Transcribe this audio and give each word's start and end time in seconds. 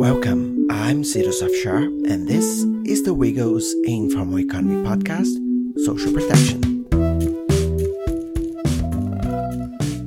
Welcome, 0.00 0.66
I'm 0.70 1.02
Sirosav 1.02 1.54
Shah, 1.62 1.76
and 1.76 2.26
this 2.26 2.64
is 2.86 3.02
the 3.02 3.14
WIEGO's 3.14 3.74
Informal 3.84 4.40
Economy 4.40 4.76
podcast, 4.76 5.28
Social 5.84 6.10
Protection. 6.10 6.86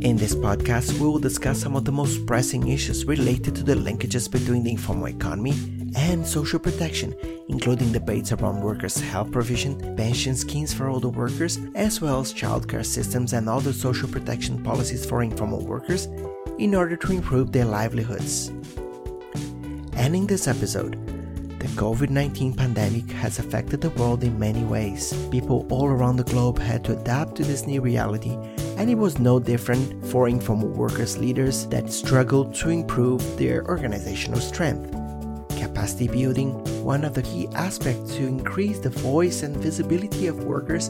In 0.02 0.18
this 0.18 0.34
podcast, 0.34 0.94
we 0.94 1.06
will 1.06 1.20
discuss 1.20 1.62
some 1.62 1.76
of 1.76 1.86
the 1.86 1.92
most 1.92 2.26
pressing 2.26 2.70
issues 2.70 3.06
related 3.06 3.54
to 3.54 3.62
the 3.62 3.76
linkages 3.76 4.32
between 4.32 4.64
the 4.64 4.72
informal 4.72 5.10
economy 5.10 5.54
and 5.96 6.26
social 6.26 6.58
protection, 6.58 7.14
including 7.48 7.92
debates 7.92 8.32
around 8.32 8.64
workers' 8.64 9.00
health 9.00 9.32
provision, 9.32 9.96
pension 9.96 10.36
schemes 10.36 10.74
for 10.74 10.90
older 10.90 11.10
workers, 11.10 11.60
as 11.76 12.02
well 12.02 12.20
as 12.20 12.34
childcare 12.34 12.84
systems 12.84 13.34
and 13.34 13.48
other 13.48 13.72
social 13.72 14.10
protection 14.10 14.64
policies 14.64 15.06
for 15.06 15.22
informal 15.22 15.64
workers 15.64 16.08
in 16.58 16.74
order 16.74 16.98
to 16.98 17.12
improve 17.12 17.52
their 17.52 17.66
livelihoods. 17.66 18.52
Ending 19.98 20.26
this 20.26 20.48
episode, 20.48 20.94
the 21.60 21.68
COVID 21.80 22.10
19 22.10 22.54
pandemic 22.54 23.10
has 23.12 23.38
affected 23.40 23.80
the 23.80 23.92
world 23.92 24.24
in 24.24 24.38
many 24.40 24.64
ways. 24.64 25.14
People 25.30 25.68
all 25.70 25.86
around 25.86 26.18
the 26.18 26.24
globe 26.24 26.58
had 26.58 26.84
to 26.86 26.98
adapt 26.98 27.36
to 27.36 27.44
this 27.44 27.68
new 27.68 27.80
reality, 27.80 28.36
and 28.78 28.90
it 28.90 28.96
was 28.96 29.20
no 29.20 29.40
different 29.40 30.06
for 30.08 30.28
informal 30.28 30.68
workers 30.68 31.18
leaders 31.18 31.68
that 31.68 31.92
struggled 31.92 32.56
to 32.56 32.70
improve 32.70 33.22
their 33.38 33.66
organizational 33.68 34.40
strength. 34.40 34.92
Capacity 35.60 36.08
building, 36.08 36.52
one 36.84 37.06
of 37.06 37.14
the 37.14 37.22
key 37.22 37.48
aspects 37.54 38.16
to 38.16 38.28
increase 38.28 38.80
the 38.80 38.90
voice 38.90 39.44
and 39.44 39.56
visibility 39.56 40.28
of 40.28 40.44
workers, 40.44 40.90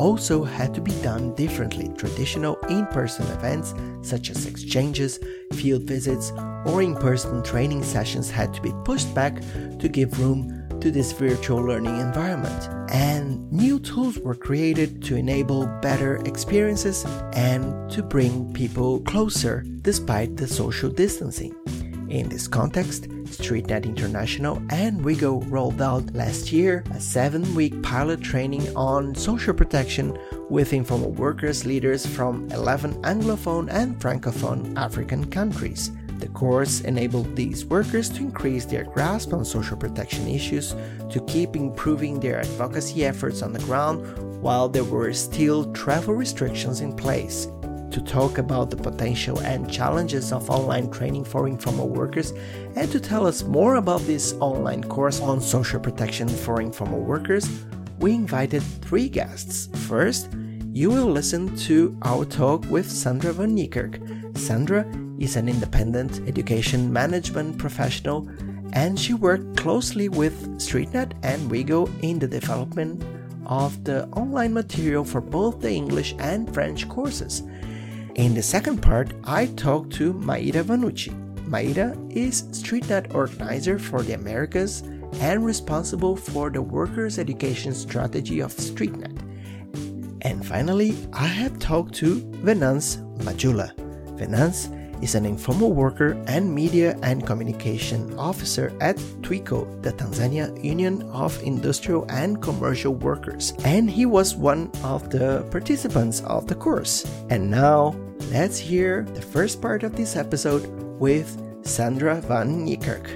also 0.00 0.42
had 0.42 0.72
to 0.74 0.80
be 0.80 0.92
done 1.02 1.34
differently. 1.34 1.92
Traditional 1.98 2.56
in 2.70 2.86
person 2.86 3.26
events 3.26 3.74
such 4.00 4.30
as 4.30 4.46
exchanges, 4.46 5.20
field 5.52 5.82
visits, 5.82 6.32
or 6.64 6.80
in 6.80 6.96
person 6.96 7.42
training 7.42 7.84
sessions 7.84 8.30
had 8.30 8.54
to 8.54 8.62
be 8.62 8.72
pushed 8.84 9.14
back 9.14 9.34
to 9.78 9.88
give 9.88 10.18
room 10.18 10.66
to 10.80 10.90
this 10.90 11.12
virtual 11.12 11.62
learning 11.62 12.00
environment. 12.00 12.90
And 12.90 13.52
new 13.52 13.78
tools 13.78 14.18
were 14.18 14.34
created 14.34 15.02
to 15.04 15.16
enable 15.16 15.66
better 15.82 16.16
experiences 16.24 17.04
and 17.34 17.90
to 17.90 18.02
bring 18.02 18.54
people 18.54 19.00
closer 19.00 19.62
despite 19.82 20.38
the 20.38 20.46
social 20.46 20.88
distancing. 20.88 21.54
In 22.10 22.28
this 22.28 22.48
context, 22.48 23.08
StreetNet 23.08 23.84
International 23.84 24.60
and 24.70 25.00
WIEGO 25.00 25.48
rolled 25.48 25.80
out 25.80 26.12
last 26.12 26.50
year 26.50 26.82
a 26.90 26.98
seven 26.98 27.54
week 27.54 27.80
pilot 27.84 28.20
training 28.20 28.66
on 28.76 29.14
social 29.14 29.54
protection 29.54 30.18
with 30.48 30.72
informal 30.72 31.12
workers 31.12 31.64
leaders 31.64 32.04
from 32.04 32.50
11 32.50 32.94
Anglophone 33.02 33.68
and 33.70 33.96
Francophone 34.00 34.76
African 34.76 35.24
countries. 35.30 35.92
The 36.18 36.26
course 36.30 36.80
enabled 36.80 37.36
these 37.36 37.64
workers 37.64 38.08
to 38.10 38.18
increase 38.18 38.64
their 38.64 38.84
grasp 38.84 39.32
on 39.32 39.44
social 39.44 39.76
protection 39.76 40.26
issues, 40.26 40.74
to 41.10 41.24
keep 41.28 41.54
improving 41.54 42.18
their 42.18 42.40
advocacy 42.40 43.04
efforts 43.04 43.40
on 43.40 43.52
the 43.52 43.60
ground 43.60 44.42
while 44.42 44.68
there 44.68 44.82
were 44.82 45.12
still 45.12 45.72
travel 45.72 46.14
restrictions 46.14 46.80
in 46.80 46.92
place 46.92 47.46
to 47.90 48.00
talk 48.00 48.38
about 48.38 48.70
the 48.70 48.76
potential 48.76 49.38
and 49.40 49.70
challenges 49.70 50.32
of 50.32 50.48
online 50.50 50.90
training 50.90 51.24
for 51.24 51.48
informal 51.48 51.88
workers 51.88 52.32
and 52.76 52.90
to 52.92 53.00
tell 53.00 53.26
us 53.26 53.42
more 53.42 53.76
about 53.76 54.00
this 54.02 54.34
online 54.40 54.84
course 54.84 55.20
on 55.20 55.40
social 55.40 55.80
protection 55.80 56.28
for 56.28 56.60
informal 56.60 57.00
workers, 57.00 57.48
we 57.98 58.14
invited 58.14 58.62
three 58.82 59.08
guests. 59.08 59.68
First, 59.88 60.30
you 60.72 60.88
will 60.90 61.06
listen 61.06 61.56
to 61.68 61.96
our 62.02 62.24
talk 62.24 62.64
with 62.70 62.90
Sandra 62.90 63.32
van 63.32 63.56
Niekerk. 63.56 64.38
Sandra 64.38 64.86
is 65.18 65.36
an 65.36 65.48
independent 65.48 66.20
education 66.28 66.92
management 66.92 67.58
professional 67.58 68.28
and 68.72 68.98
she 68.98 69.14
worked 69.14 69.56
closely 69.56 70.08
with 70.08 70.34
StreetNet 70.58 71.12
and 71.22 71.50
WIEGO 71.50 71.90
in 72.02 72.18
the 72.18 72.28
development 72.28 73.02
of 73.46 73.82
the 73.84 74.06
online 74.10 74.54
material 74.54 75.04
for 75.04 75.20
both 75.20 75.60
the 75.60 75.70
English 75.70 76.14
and 76.20 76.52
French 76.54 76.88
courses. 76.88 77.42
In 78.16 78.34
the 78.34 78.42
second 78.42 78.82
part, 78.82 79.12
I 79.24 79.46
talked 79.46 79.92
to 79.94 80.12
Maira 80.12 80.64
Vanucci. 80.64 81.12
Maira 81.48 81.96
is 82.14 82.42
StreetNet 82.50 83.14
organizer 83.14 83.78
for 83.78 84.02
the 84.02 84.14
Americas 84.14 84.82
and 85.20 85.44
responsible 85.44 86.16
for 86.16 86.50
the 86.50 86.62
workers' 86.62 87.18
education 87.18 87.72
strategy 87.72 88.40
of 88.40 88.54
StreetNet. 88.54 89.16
And 90.22 90.44
finally, 90.44 90.96
I 91.12 91.26
have 91.26 91.58
talked 91.58 91.94
to 91.96 92.20
Venance 92.42 92.96
Majula. 93.18 93.74
Venance 94.18 94.68
is 95.02 95.14
an 95.14 95.24
informal 95.24 95.72
worker 95.72 96.12
and 96.26 96.54
media 96.54 96.98
and 97.02 97.26
communication 97.26 98.12
officer 98.18 98.72
at 98.80 98.96
TUICO, 99.22 99.82
the 99.82 99.92
Tanzania 99.92 100.52
Union 100.62 101.02
of 101.10 101.42
Industrial 101.42 102.04
and 102.08 102.40
Commercial 102.42 102.94
Workers, 102.94 103.54
and 103.64 103.90
he 103.90 104.06
was 104.06 104.36
one 104.36 104.70
of 104.84 105.10
the 105.10 105.46
participants 105.50 106.20
of 106.22 106.46
the 106.46 106.54
course. 106.54 107.04
And 107.30 107.50
now, 107.50 107.94
let's 108.30 108.58
hear 108.58 109.02
the 109.14 109.22
first 109.22 109.62
part 109.62 109.82
of 109.82 109.96
this 109.96 110.16
episode 110.16 110.66
with 110.98 111.28
Sandra 111.62 112.20
van 112.20 112.66
Niekerk. 112.66 113.06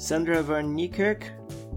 Sandra 0.00 0.42
van 0.42 0.74
Niekerk, 0.74 1.24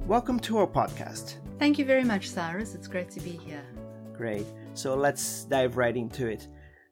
welcome 0.07 0.39
to 0.41 0.57
our 0.59 0.67
podcast. 0.67 1.35
Thank 1.57 1.79
you 1.79 1.85
very 1.85 2.03
much, 2.03 2.29
Cyrus. 2.29 2.75
It's 2.75 2.87
great 2.87 3.09
to 3.11 3.21
be 3.21 3.31
here. 3.31 3.65
Great. 4.13 4.45
So 4.73 4.95
let's 4.95 5.45
dive 5.45 5.77
right 5.77 5.95
into 5.95 6.27
it. 6.27 6.47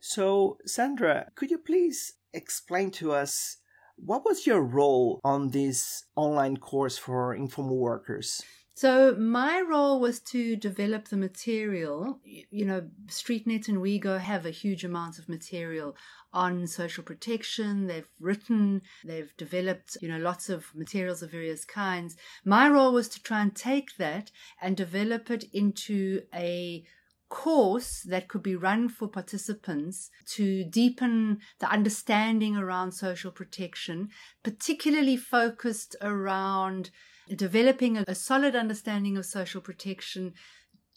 So, 0.06 0.58
Sandra, 0.66 1.31
could 1.34 1.50
you 1.50 1.58
please 1.58 2.16
explain 2.34 2.91
to 2.91 3.14
us 3.14 3.59
what 3.96 4.25
was 4.25 4.46
your 4.46 4.62
role 4.62 5.22
on 5.24 5.52
this 5.52 6.03
online 6.18 6.58
course 6.58 6.97
for 6.97 7.34
informal 7.34 7.78
workers? 7.78 8.44
So 8.75 9.16
my 9.16 9.62
role 9.62 10.02
was 10.02 10.19
to 10.31 10.58
develop 10.58 11.08
the 11.08 11.16
material. 11.16 12.19
You 12.25 12.66
know, 12.66 12.90
StreetNet 13.06 13.69
and 13.69 13.78
WIEGO 13.78 14.19
have 14.19 14.46
a 14.46 14.52
huge 14.52 14.84
amount 14.84 15.19
of 15.19 15.30
material 15.30 15.96
on 16.34 16.68
social 16.68 17.06
protection. 17.06 17.88
They've 17.88 18.09
written, 18.19 18.81
they've 19.06 19.31
developed, 19.38 19.96
you 20.02 20.09
know, 20.09 20.18
lots 20.18 20.50
of 20.50 20.66
materials 20.75 21.24
of 21.24 21.31
various 21.31 21.63
kinds. 21.63 22.18
My 22.44 22.68
role 22.68 22.92
was 22.92 23.08
to 23.09 23.24
try 23.24 23.42
and 23.42 23.56
take 23.56 23.96
that 24.00 24.31
and 24.62 24.75
develop 24.75 25.31
it 25.31 25.46
into 25.53 26.24
a 26.34 26.84
course 27.33 28.03
that 28.03 28.27
could 28.27 28.44
be 28.44 28.55
run 28.55 28.88
for 28.88 29.07
participants 29.07 30.11
to 30.23 30.63
deepen 30.66 31.39
the 31.57 31.67
understanding 31.67 32.55
around 32.55 32.91
social 32.91 33.31
protection, 33.31 34.09
particularly 34.44 35.17
focused 35.17 35.95
around 35.99 36.91
developing 37.35 37.97
a, 37.97 38.03
a 38.07 38.13
solid 38.13 38.55
understanding 38.55 39.17
of 39.17 39.25
social 39.25 39.61
protection 39.61 40.33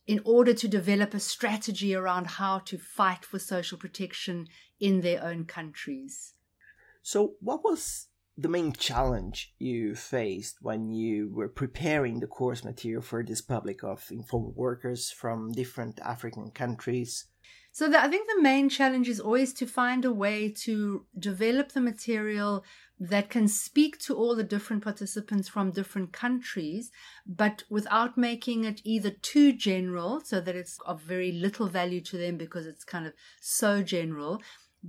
in 0.07 0.21
order 0.27 0.53
to 0.53 0.69
develop 0.69 1.15
a 1.15 1.21
strategy 1.21 1.95
around 1.95 2.27
how 2.27 2.59
to 2.59 2.77
fight 2.77 3.25
for 3.25 3.39
social 3.39 3.79
protection 3.79 4.47
in 4.79 5.01
their 5.01 5.25
own 5.25 5.47
countries. 5.47 6.35
So, 7.03 7.37
what 7.41 7.65
was 7.65 8.09
the 8.39 8.49
main 8.49 8.73
challenge 8.73 9.55
you 9.59 9.95
faced 9.95 10.57
when 10.61 10.91
you 10.91 11.31
were 11.33 11.49
preparing 11.49 12.21
the 12.21 12.27
course 12.27 12.65
material 12.65 13.03
for 13.03 13.25
this 13.25 13.41
public 13.41 13.83
of 13.83 14.05
informal 14.11 14.53
workers 14.55 15.11
from 15.11 15.53
different 15.53 15.99
African 16.01 16.51
countries? 16.51 17.27
So, 17.73 17.91
the, 17.91 18.03
I 18.03 18.09
think 18.09 18.27
the 18.27 18.43
main 18.43 18.71
challenge 18.71 19.07
is 19.07 19.21
always 19.21 19.53
to 19.55 19.67
find 19.67 20.05
a 20.05 20.13
way 20.13 20.51
to 20.65 21.05
develop 21.19 21.73
the 21.73 21.81
material 21.81 22.65
that 22.99 23.29
can 23.29 23.49
speak 23.49 23.99
to 23.99 24.15
all 24.15 24.35
the 24.35 24.43
different 24.43 24.83
participants 24.83 25.49
from 25.49 25.73
different 25.73 26.13
countries, 26.13 26.91
but 27.27 27.65
without 27.69 28.17
making 28.17 28.65
it 28.65 28.81
either 28.85 29.11
too 29.11 29.53
general 29.53 30.23
so 30.25 30.41
that 30.41 30.57
it's 30.57 30.79
of 30.87 31.03
very 31.03 31.33
little 31.33 31.69
value 31.69 32.01
to 32.01 32.17
them 32.17 32.39
because 32.39 32.67
it's 32.67 32.85
kind 32.85 33.07
of 33.07 33.13
so 33.43 33.83
general, 33.83 34.41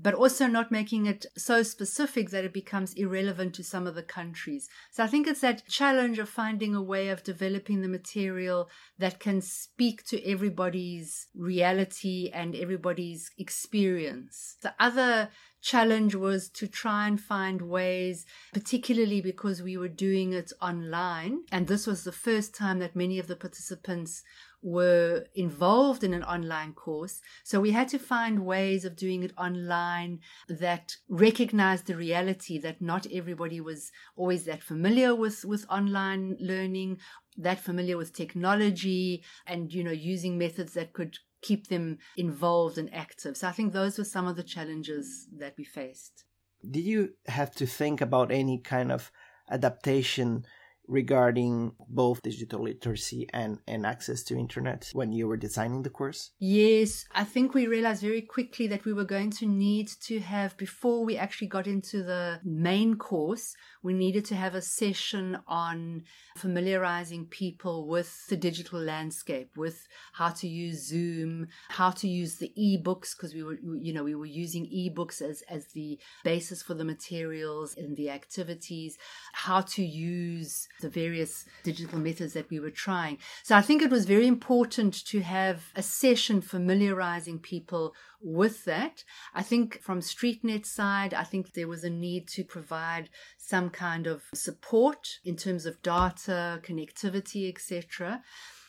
but 0.01 0.13
also 0.13 0.47
not 0.47 0.71
making 0.71 1.05
it 1.05 1.25
so 1.37 1.63
specific 1.63 2.29
that 2.29 2.43
it 2.43 2.53
becomes 2.53 2.93
irrelevant 2.93 3.53
to 3.55 3.63
some 3.63 3.87
of 3.87 3.95
the 3.95 4.03
countries. 4.03 4.69
So 4.91 5.03
I 5.03 5.07
think 5.07 5.27
it's 5.27 5.41
that 5.41 5.67
challenge 5.67 6.19
of 6.19 6.29
finding 6.29 6.75
a 6.75 6.81
way 6.81 7.09
of 7.09 7.23
developing 7.23 7.81
the 7.81 7.87
material 7.87 8.69
that 8.99 9.19
can 9.19 9.41
speak 9.41 10.05
to 10.05 10.23
everybody's 10.29 11.27
reality 11.35 12.29
and 12.33 12.55
everybody's 12.55 13.31
experience. 13.37 14.57
The 14.61 14.73
other 14.79 15.29
challenge 15.61 16.15
was 16.15 16.49
to 16.49 16.67
try 16.67 17.07
and 17.07 17.19
find 17.19 17.61
ways, 17.63 18.25
particularly 18.53 19.21
because 19.21 19.61
we 19.61 19.77
were 19.77 19.87
doing 19.87 20.33
it 20.33 20.51
online. 20.61 21.43
And 21.51 21.67
this 21.67 21.87
was 21.87 22.03
the 22.03 22.11
first 22.11 22.55
time 22.55 22.79
that 22.79 22.95
many 22.95 23.19
of 23.19 23.27
the 23.27 23.35
participants 23.35 24.23
were 24.61 25.25
involved 25.35 26.03
in 26.03 26.13
an 26.13 26.23
online 26.23 26.73
course. 26.73 27.21
So 27.43 27.59
we 27.59 27.71
had 27.71 27.87
to 27.89 27.99
find 27.99 28.45
ways 28.45 28.85
of 28.85 28.95
doing 28.95 29.23
it 29.23 29.31
online 29.37 30.19
that 30.49 30.97
recognized 31.07 31.85
the 31.85 31.95
reality 31.95 32.57
that 32.59 32.81
not 32.81 33.07
everybody 33.11 33.61
was 33.61 33.91
always 34.15 34.45
that 34.45 34.63
familiar 34.63 35.13
with, 35.15 35.45
with 35.45 35.65
online 35.69 36.37
learning, 36.39 36.99
that 37.37 37.59
familiar 37.59 37.97
with 37.97 38.13
technology 38.13 39.23
and, 39.45 39.71
you 39.71 39.83
know, 39.83 39.91
using 39.91 40.37
methods 40.37 40.73
that 40.73 40.93
could 40.93 41.17
keep 41.41 41.67
them 41.67 41.99
involved 42.17 42.77
and 42.77 42.93
active. 42.93 43.37
So 43.37 43.47
I 43.47 43.51
think 43.51 43.73
those 43.73 43.97
were 43.97 44.03
some 44.03 44.27
of 44.27 44.35
the 44.35 44.43
challenges 44.43 45.27
that 45.37 45.53
we 45.57 45.63
faced. 45.63 46.23
Did 46.69 46.83
you 46.83 47.13
have 47.27 47.51
to 47.55 47.67
think 47.67 48.01
about 48.01 48.31
any 48.31 48.57
kind 48.57 48.91
of 48.91 49.11
adaptation 49.49 50.45
regarding 50.87 51.73
both 51.89 52.21
digital 52.21 52.63
literacy 52.63 53.27
and, 53.33 53.59
and 53.67 53.85
access 53.85 54.23
to 54.23 54.37
internet 54.37 54.89
when 54.93 55.11
you 55.11 55.27
were 55.27 55.37
designing 55.37 55.83
the 55.83 55.89
course? 55.89 56.31
Yes, 56.39 57.05
I 57.13 57.23
think 57.23 57.53
we 57.53 57.67
realized 57.67 58.01
very 58.01 58.21
quickly 58.21 58.67
that 58.67 58.85
we 58.85 58.93
were 58.93 59.05
going 59.05 59.31
to 59.31 59.45
need 59.45 59.89
to 60.03 60.19
have, 60.19 60.55
before 60.57 61.03
we 61.03 61.17
actually 61.17 61.47
got 61.47 61.67
into 61.67 62.03
the 62.03 62.39
main 62.43 62.95
course, 62.95 63.55
we 63.83 63.93
needed 63.93 64.25
to 64.25 64.35
have 64.35 64.55
a 64.55 64.61
session 64.61 65.37
on 65.47 66.03
familiarizing 66.37 67.25
people 67.25 67.87
with 67.87 68.27
the 68.27 68.37
digital 68.37 68.79
landscape, 68.79 69.51
with 69.55 69.87
how 70.13 70.29
to 70.29 70.47
use 70.47 70.87
Zoom, 70.87 71.47
how 71.69 71.91
to 71.91 72.07
use 72.07 72.35
the 72.35 72.51
e-books, 72.55 73.15
because 73.15 73.33
we 73.33 73.43
were, 73.43 73.57
you 73.79 73.93
know, 73.93 74.03
we 74.03 74.15
were 74.15 74.25
using 74.25 74.65
e-books 74.65 75.21
as, 75.21 75.43
as 75.49 75.67
the 75.73 75.99
basis 76.23 76.61
for 76.61 76.73
the 76.73 76.85
materials 76.85 77.75
and 77.77 77.95
the 77.97 78.09
activities, 78.09 78.97
how 79.33 79.61
to 79.61 79.83
use 79.83 80.67
the 80.81 80.89
various 80.89 81.45
digital 81.63 81.99
methods 81.99 82.33
that 82.33 82.49
we 82.49 82.59
were 82.59 82.71
trying. 82.71 83.17
So 83.43 83.55
I 83.55 83.61
think 83.61 83.81
it 83.81 83.91
was 83.91 84.05
very 84.05 84.27
important 84.27 85.05
to 85.07 85.21
have 85.21 85.71
a 85.75 85.83
session 85.83 86.41
familiarizing 86.41 87.39
people 87.39 87.93
with 88.21 88.65
that. 88.65 89.03
I 89.33 89.43
think 89.43 89.81
from 89.81 89.99
StreetNet 89.99 90.65
side, 90.65 91.13
I 91.13 91.23
think 91.23 91.53
there 91.53 91.67
was 91.67 91.83
a 91.83 91.89
need 91.89 92.27
to 92.29 92.43
provide 92.43 93.09
some 93.37 93.69
kind 93.69 94.07
of 94.07 94.23
support 94.33 95.19
in 95.23 95.35
terms 95.35 95.65
of 95.65 95.81
data, 95.81 96.59
connectivity, 96.63 97.49
etc. 97.49 98.21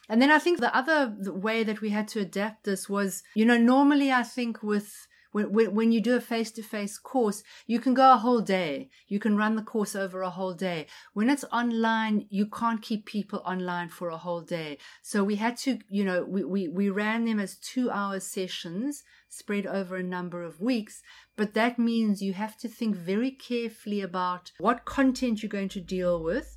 And 0.09 0.23
then 0.23 0.31
I 0.31 0.39
think 0.39 0.61
the 0.61 0.75
other 0.75 1.15
way 1.21 1.65
that 1.65 1.81
we 1.81 1.91
had 1.91 2.09
to 2.09 2.21
adapt 2.21 2.65
this 2.65 2.89
was, 2.89 3.23
you 3.35 3.45
know, 3.45 3.59
normally 3.59 4.11
I 4.11 4.23
think 4.23 4.63
with 4.63 5.07
when, 5.33 5.75
when 5.75 5.93
you 5.93 6.01
do 6.01 6.17
a 6.17 6.21
face 6.21 6.51
to 6.53 6.63
face 6.63 6.99
course, 6.99 7.43
you 7.67 7.81
can 7.81 7.95
go 7.95 8.13
a 8.13 8.19
whole 8.19 8.41
day. 8.41 8.91
You 9.07 9.19
can 9.19 9.37
run 9.37 9.57
the 9.57 9.63
course 9.63 9.95
over 9.95 10.23
a 10.23 10.31
whole 10.31 10.55
day. 10.55 10.87
When 11.13 11.29
it's 11.29 11.45
online, 11.53 12.27
you 12.31 12.47
can't 12.47 12.83
keep 12.83 13.07
people 13.07 13.43
online 13.45 13.89
for 13.89 14.09
a 14.09 14.19
whole 14.19 14.41
day. 14.41 14.79
So 15.03 15.25
we 15.25 15.37
had 15.37 15.57
to, 15.59 15.79
you 15.89 16.05
know, 16.05 16.25
we, 16.25 16.45
we, 16.45 16.69
we 16.69 16.91
ran 16.91 17.25
them 17.25 17.39
as 17.39 17.57
two 17.57 17.91
hour 17.91 18.21
sessions 18.21 19.03
spread 19.29 19.67
over 19.67 19.97
a 19.97 20.03
number 20.03 20.43
of 20.43 20.61
weeks. 20.61 21.03
But 21.37 21.55
that 21.55 21.79
means 21.79 22.23
you 22.23 22.33
have 22.33 22.57
to 22.59 22.69
think 22.69 22.97
very 22.97 23.31
carefully 23.31 24.01
about 24.01 24.53
what 24.59 24.85
content 24.85 25.43
you're 25.43 25.51
going 25.51 25.69
to 25.71 25.81
deal 25.81 26.23
with 26.23 26.57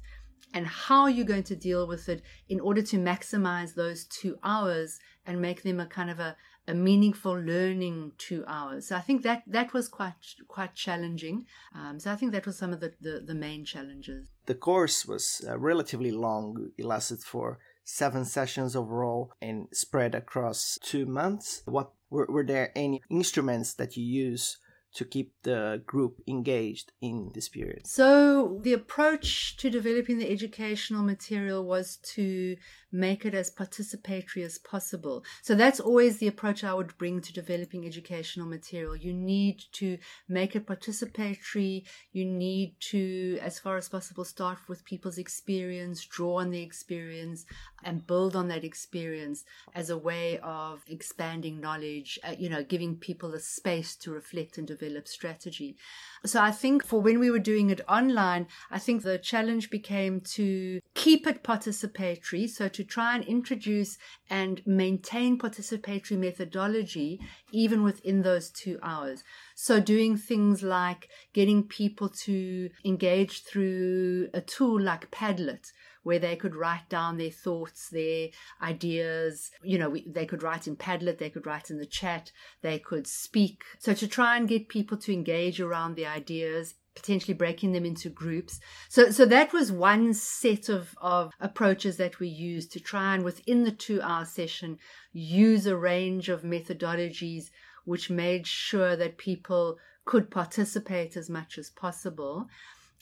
and 0.53 0.67
how 0.67 1.07
you're 1.07 1.25
going 1.25 1.43
to 1.43 1.55
deal 1.55 1.87
with 1.87 2.09
it 2.09 2.21
in 2.49 2.59
order 2.59 2.81
to 2.81 2.97
maximize 2.97 3.75
those 3.75 4.05
two 4.05 4.37
hours 4.43 4.99
and 5.25 5.41
make 5.41 5.63
them 5.63 5.79
a 5.79 5.85
kind 5.85 6.09
of 6.09 6.19
a, 6.19 6.35
a 6.71 6.73
meaningful 6.73 7.33
learning 7.33 8.13
two 8.17 8.43
hours. 8.47 8.87
So 8.87 8.95
I 8.95 9.01
think 9.01 9.23
that 9.23 9.43
that 9.47 9.73
was 9.73 9.89
quite 9.89 10.13
quite 10.47 10.73
challenging. 10.73 11.45
Um, 11.75 11.99
so 11.99 12.11
I 12.11 12.15
think 12.15 12.31
that 12.31 12.45
was 12.45 12.57
some 12.57 12.71
of 12.71 12.79
the, 12.79 12.93
the, 13.01 13.23
the 13.25 13.35
main 13.35 13.65
challenges. 13.65 14.29
The 14.45 14.55
course 14.55 15.05
was 15.05 15.43
uh, 15.47 15.59
relatively 15.59 16.11
long. 16.11 16.71
It 16.77 16.85
lasted 16.85 17.19
for 17.19 17.59
seven 17.83 18.23
sessions 18.23 18.75
overall 18.75 19.33
and 19.41 19.67
spread 19.73 20.15
across 20.15 20.79
two 20.81 21.05
months. 21.05 21.61
What 21.65 21.91
were, 22.09 22.27
were 22.29 22.45
there 22.45 22.71
any 22.75 23.01
instruments 23.09 23.73
that 23.73 23.97
you 23.97 24.05
use 24.05 24.57
to 24.93 25.05
keep 25.05 25.33
the 25.43 25.81
group 25.85 26.21
engaged 26.27 26.91
in 27.01 27.31
this 27.33 27.49
period? 27.49 27.87
So, 27.87 28.59
the 28.61 28.73
approach 28.73 29.57
to 29.57 29.69
developing 29.69 30.17
the 30.19 30.29
educational 30.29 31.03
material 31.03 31.65
was 31.65 31.97
to 32.15 32.57
make 32.91 33.25
it 33.25 33.33
as 33.33 33.51
participatory 33.51 34.43
as 34.43 34.57
possible. 34.57 35.23
So, 35.41 35.55
that's 35.55 35.79
always 35.79 36.17
the 36.17 36.27
approach 36.27 36.63
I 36.63 36.73
would 36.73 36.97
bring 36.97 37.21
to 37.21 37.33
developing 37.33 37.85
educational 37.85 38.47
material. 38.47 38.95
You 38.95 39.13
need 39.13 39.63
to 39.73 39.97
make 40.27 40.55
it 40.55 40.65
participatory, 40.65 41.83
you 42.11 42.25
need 42.25 42.75
to, 42.91 43.39
as 43.41 43.59
far 43.59 43.77
as 43.77 43.89
possible, 43.89 44.25
start 44.25 44.59
with 44.67 44.85
people's 44.85 45.17
experience, 45.17 46.05
draw 46.05 46.39
on 46.39 46.51
the 46.51 46.61
experience, 46.61 47.45
and 47.83 48.05
build 48.05 48.35
on 48.35 48.47
that 48.49 48.63
experience 48.63 49.43
as 49.73 49.89
a 49.89 49.97
way 49.97 50.39
of 50.39 50.83
expanding 50.87 51.59
knowledge, 51.59 52.19
uh, 52.23 52.35
you 52.37 52.49
know, 52.49 52.63
giving 52.63 52.95
people 52.95 53.33
a 53.33 53.39
space 53.39 53.95
to 53.95 54.11
reflect 54.11 54.57
and 54.57 54.67
develop 54.67 55.07
strategy. 55.07 55.77
So 56.25 56.41
I 56.41 56.51
think 56.51 56.85
for 56.85 57.01
when 57.01 57.19
we 57.19 57.31
were 57.31 57.39
doing 57.39 57.69
it 57.69 57.81
online, 57.87 58.47
I 58.69 58.79
think 58.79 59.01
the 59.01 59.17
challenge 59.17 59.69
became 59.69 60.21
to 60.21 60.79
keep 60.93 61.25
it 61.25 61.43
participatory. 61.43 62.49
So 62.49 62.67
to 62.67 62.80
try 62.83 63.15
and 63.15 63.23
introduce 63.23 63.97
and 64.29 64.61
maintain 64.65 65.37
participatory 65.37 66.17
methodology 66.17 67.19
even 67.51 67.83
within 67.83 68.21
those 68.21 68.49
two 68.49 68.79
hours. 68.81 69.23
So 69.55 69.79
doing 69.79 70.17
things 70.17 70.63
like 70.63 71.09
getting 71.33 71.63
people 71.63 72.09
to 72.25 72.69
engage 72.85 73.43
through 73.43 74.29
a 74.33 74.41
tool 74.41 74.79
like 74.79 75.11
Padlet, 75.11 75.71
where 76.03 76.19
they 76.19 76.35
could 76.35 76.55
write 76.55 76.89
down 76.89 77.17
their 77.17 77.29
thoughts, 77.29 77.89
their 77.89 78.29
ideas. 78.61 79.51
You 79.63 79.77
know, 79.77 79.89
we, 79.89 80.07
they 80.09 80.25
could 80.25 80.43
write 80.43 80.67
in 80.67 80.75
Padlet, 80.75 81.17
they 81.17 81.29
could 81.29 81.45
write 81.45 81.69
in 81.69 81.77
the 81.77 81.85
chat, 81.85 82.31
they 82.61 82.79
could 82.79 83.07
speak. 83.07 83.63
So 83.79 83.93
to 83.93 84.07
try 84.07 84.37
and 84.37 84.47
get 84.47 84.69
people 84.69 84.97
to 84.97 85.13
engage 85.13 85.61
around 85.61 85.95
the 85.95 86.05
ideas 86.05 86.75
potentially 86.95 87.33
breaking 87.33 87.71
them 87.71 87.85
into 87.85 88.09
groups. 88.09 88.59
So, 88.89 89.11
so 89.11 89.25
that 89.25 89.53
was 89.53 89.71
one 89.71 90.13
set 90.13 90.69
of, 90.69 90.95
of 91.01 91.31
approaches 91.39 91.97
that 91.97 92.19
we 92.19 92.27
used 92.27 92.71
to 92.73 92.79
try 92.79 93.15
and 93.15 93.23
within 93.23 93.63
the 93.63 93.71
two 93.71 94.01
hour 94.01 94.25
session 94.25 94.77
use 95.13 95.65
a 95.65 95.77
range 95.77 96.29
of 96.29 96.43
methodologies 96.43 97.45
which 97.85 98.09
made 98.09 98.45
sure 98.45 98.95
that 98.95 99.17
people 99.17 99.77
could 100.05 100.29
participate 100.29 101.15
as 101.15 101.29
much 101.29 101.57
as 101.57 101.69
possible. 101.69 102.47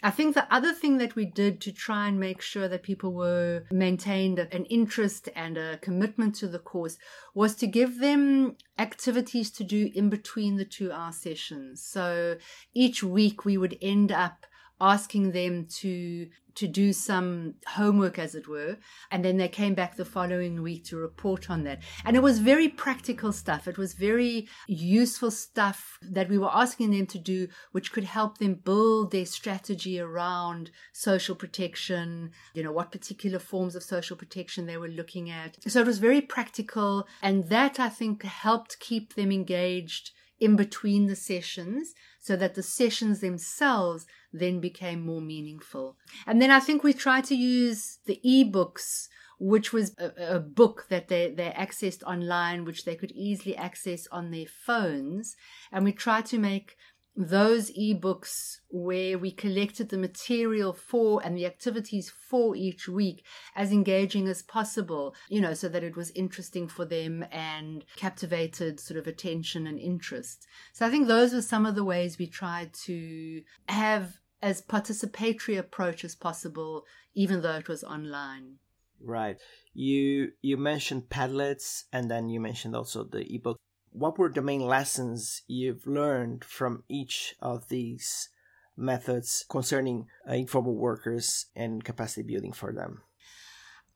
I 0.02 0.12
think 0.12 0.34
the 0.34 0.54
other 0.54 0.74
thing 0.74 0.98
that 1.00 1.16
we 1.16 1.26
did 1.26 1.60
to 1.62 1.72
try 1.72 2.08
and 2.08 2.20
make 2.20 2.42
sure 2.42 2.68
that 2.70 2.84
people 2.84 3.14
were 3.14 3.64
maintained 3.72 4.40
an 4.40 4.66
interest 4.66 5.28
and 5.36 5.58
a 5.58 5.78
commitment 5.78 6.36
to 6.36 6.48
the 6.48 6.60
course 6.60 6.98
was 7.34 7.56
to 7.56 7.68
give 7.68 8.00
them 8.00 8.56
activities 8.78 9.52
to 9.52 9.64
do 9.64 9.92
in 9.94 10.10
between 10.10 10.56
the 10.56 10.66
two 10.66 10.92
hour 10.92 11.12
sessions. 11.12 11.84
So 11.84 12.38
each 12.74 13.04
week 13.04 13.44
we 13.44 13.58
would 13.58 13.78
end 13.82 14.12
up 14.12 14.46
asking 14.82 15.32
them 15.32 15.66
to 15.66 16.28
to 16.56 16.68
do 16.68 16.92
some 16.92 17.54
homework 17.68 18.20
as 18.20 18.36
it 18.36 18.46
were. 18.46 18.76
And 19.12 19.24
then 19.24 19.38
they 19.38 19.48
came 19.48 19.76
back 19.76 19.96
the 19.96 20.04
following 20.04 20.62
week 20.62 20.84
to 20.86 20.98
report 20.98 21.50
on 21.50 21.64
that. 21.64 21.80
And 22.04 22.18
it 22.18 22.24
was 22.24 22.40
very 22.40 22.68
practical 22.68 23.32
stuff. 23.32 23.66
It 23.66 23.78
was 23.78 23.94
very 23.94 24.50
useful 24.68 25.32
stuff 25.32 25.98
that 26.02 26.28
we 26.28 26.38
were 26.38 26.54
asking 26.54 26.92
them 26.92 27.06
to 27.08 27.18
do 27.18 27.48
which 27.72 27.94
could 27.94 28.04
help 28.04 28.40
them 28.40 28.56
build 28.56 29.12
their 29.12 29.26
strategy 29.26 30.02
around 30.02 30.72
social 30.92 31.36
protection 31.36 32.32
you 32.54 32.64
know 32.64 32.72
what 32.74 32.92
particular 32.92 33.40
forms 33.40 33.76
of 33.76 33.84
social 33.84 34.18
protection 34.18 34.66
they 34.66 34.78
were 34.78 34.90
looking 34.90 35.30
at. 35.30 35.56
So 35.72 35.80
it 35.80 35.88
was 35.88 36.00
very 36.00 36.22
practical. 36.22 37.08
And 37.22 37.46
that 37.50 37.80
i 37.80 37.90
think 37.90 38.24
helped 38.24 38.80
keep 38.80 39.14
them 39.14 39.32
engaged 39.32 40.12
in 40.40 40.56
between 40.56 41.08
the 41.08 41.16
sessions 41.16 41.94
so 42.20 42.36
that 42.36 42.56
the 42.56 42.64
sessions 42.64 43.22
themselves 43.22 44.06
then 44.32 44.60
became 44.60 45.06
more 45.06 45.22
meaningful. 45.22 45.98
And 46.28 46.42
then 46.42 46.52
I 46.52 46.60
think 46.60 46.84
we 46.84 46.94
tried 46.94 47.24
to 47.26 47.36
use 47.36 48.00
the 48.06 48.20
ebooks, 48.26 49.08
which 49.40 49.72
was 49.72 49.96
a, 49.98 50.36
a, 50.36 50.40
book 50.40 50.88
that 50.90 51.08
they, 51.08 51.32
they 51.32 51.50
accessed 51.52 52.04
online, 52.04 52.66
which 52.66 52.84
they 52.84 52.96
could 52.96 53.12
easily 53.12 53.56
access 53.56 54.06
on 54.12 54.32
their 54.32 54.48
phones. 54.48 55.38
And 55.72 55.86
we 55.86 55.94
tried 55.94 56.26
to 56.28 56.38
make 56.38 56.76
those 57.20 57.70
ebooks 57.72 58.60
where 58.70 59.20
we 59.20 59.30
collected 59.30 59.90
the 59.90 59.98
material 59.98 60.72
for 60.72 61.22
and 61.22 61.36
the 61.36 61.46
activities 61.46 62.10
for 62.10 62.56
each 62.56 62.88
week 62.88 63.26
as 63.58 63.74
engaging 63.74 64.26
as 64.30 64.42
possible, 64.42 65.14
you 65.28 65.42
know, 65.42 65.54
so 65.54 65.68
that 65.68 65.84
it 65.84 65.98
was 65.98 66.12
interesting 66.12 66.66
for 66.70 66.86
them 66.86 67.26
and 67.30 67.84
captivated 67.98 68.80
sort 68.80 68.98
of 68.98 69.06
attention 69.06 69.68
and 69.68 69.78
interest. 69.78 70.48
So 70.72 70.86
I 70.86 70.90
think 70.90 71.08
those 71.08 71.34
were 71.34 71.42
some 71.42 71.66
of 71.66 71.76
the 71.76 71.84
ways 71.84 72.18
we 72.18 72.26
tried 72.26 72.74
to 72.86 73.42
have 73.68 74.14
as 74.42 74.62
participatory 74.62 75.60
approach 75.60 76.06
as 76.06 76.16
possible, 76.16 76.86
even 77.14 77.42
though 77.42 77.58
it 77.58 77.68
was 77.68 77.84
online. 77.84 78.60
Right. 79.02 79.36
You 79.74 80.32
you 80.42 80.56
mentioned 80.56 81.10
Padlets 81.10 81.84
and 81.92 82.10
then 82.10 82.30
you 82.30 82.40
mentioned 82.40 82.78
also 82.78 83.04
the 83.04 83.26
ebook 83.34 83.58
what 83.92 84.18
were 84.18 84.30
the 84.30 84.42
main 84.42 84.62
lessons 84.62 85.44
you've 85.48 85.88
learned 85.88 86.44
from 86.44 86.84
each 86.90 87.36
of 87.42 87.70
these 87.70 88.30
methods 88.78 89.46
concerning 89.50 90.08
uh, 90.28 90.34
informal 90.34 90.76
workers 90.76 91.48
and 91.56 91.84
capacity 91.84 92.24
building 92.24 92.54
for 92.54 92.72
them? 92.72 93.02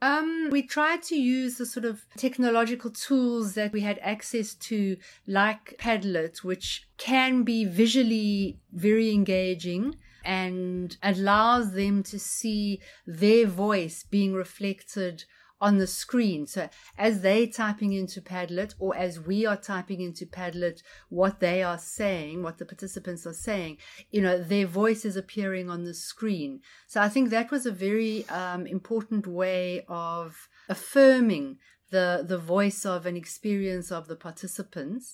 Um, 0.01 0.50
we 0.51 0.63
tried 0.63 1.01
to 1.03 1.15
use 1.15 1.57
the 1.57 1.65
sort 1.65 1.85
of 1.85 2.05
technological 2.17 2.91
tools 2.91 3.53
that 3.53 3.71
we 3.71 3.79
had 3.79 4.00
access 4.01 4.53
to, 4.55 4.97
like 5.27 5.75
Padlet, 5.79 6.43
which 6.43 6.89
can 6.97 7.43
be 7.43 7.63
visually 7.63 8.59
very 8.73 9.13
engaging 9.13 9.95
and 10.25 10.97
allows 11.01 11.71
them 11.71 12.03
to 12.03 12.19
see 12.19 12.81
their 13.07 13.45
voice 13.47 14.03
being 14.03 14.33
reflected 14.33 15.23
on 15.63 15.77
the 15.77 15.88
screen. 15.88 16.46
So 16.46 16.67
as 16.98 17.22
they 17.22 17.48
typing 17.48 17.93
into 17.93 18.22
Padlet 18.22 18.75
or 18.79 18.93
as 18.98 19.22
we 19.22 19.46
are 19.46 19.55
typing 19.55 20.01
into 20.01 20.25
Padlet 20.25 20.84
what 21.08 21.39
they 21.39 21.63
are 21.63 21.77
saying, 21.77 22.43
what 22.43 22.58
the 22.58 22.65
participants 22.65 23.25
are 23.25 23.39
saying, 23.48 23.77
you 24.12 24.22
know, 24.22 24.43
their 24.43 24.67
voice 24.67 25.05
is 25.05 25.15
appearing 25.15 25.70
on 25.70 25.86
the 25.86 25.93
screen. 25.93 26.60
So 26.86 27.01
I 27.01 27.08
think 27.08 27.29
that 27.29 27.50
was 27.50 27.65
a 27.65 27.72
very 27.72 28.27
um, 28.27 28.67
important 28.67 29.25
way 29.25 29.86
of 29.88 30.50
affirming 30.67 31.60
the 31.93 32.09
the 32.33 32.41
voice 32.55 32.81
of 32.85 33.05
an 33.05 33.15
experience 33.23 33.89
of 33.97 34.03
the 34.07 34.19
participants. 34.27 35.05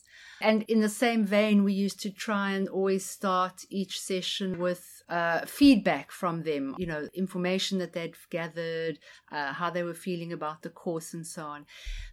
And 0.41 0.63
in 0.74 0.79
the 0.79 0.95
same 1.03 1.21
vein 1.38 1.57
we 1.63 1.74
used 1.86 2.00
to 2.05 2.12
try 2.27 2.48
and 2.57 2.65
always 2.77 3.05
start 3.17 3.55
each 3.69 3.95
session 4.00 4.50
with 4.65 4.83
uh, 5.09 5.41
feedback 5.59 6.12
from 6.21 6.36
them 6.50 6.75
you 6.81 6.88
know 6.91 7.01
information 7.25 7.75
that 7.79 7.93
they'd 7.93 8.15
gathered 8.29 8.95
uh, 9.36 9.51
how 9.59 9.69
they 9.69 9.83
were 9.83 10.00
feeling 10.07 10.31
about 10.33 10.62
the 10.62 10.74
course 10.83 11.13
and 11.13 11.25
so 11.36 11.43
on. 11.55 11.65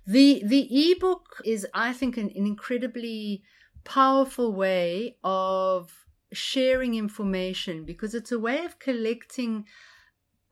The 0.07 0.43
the 0.53 0.63
ebook 0.87 1.27
is 1.45 1.61
i 1.87 1.93
think 1.99 2.13
an, 2.23 2.29
an 2.41 2.47
incredibly 2.55 3.43
powerful 3.85 4.49
way 4.65 5.17
of 5.23 6.07
sharing 6.33 6.95
information 6.95 7.85
because 7.85 8.13
it's 8.19 8.33
a 8.33 8.45
way 8.49 8.65
of 8.65 8.79
collecting 8.79 9.65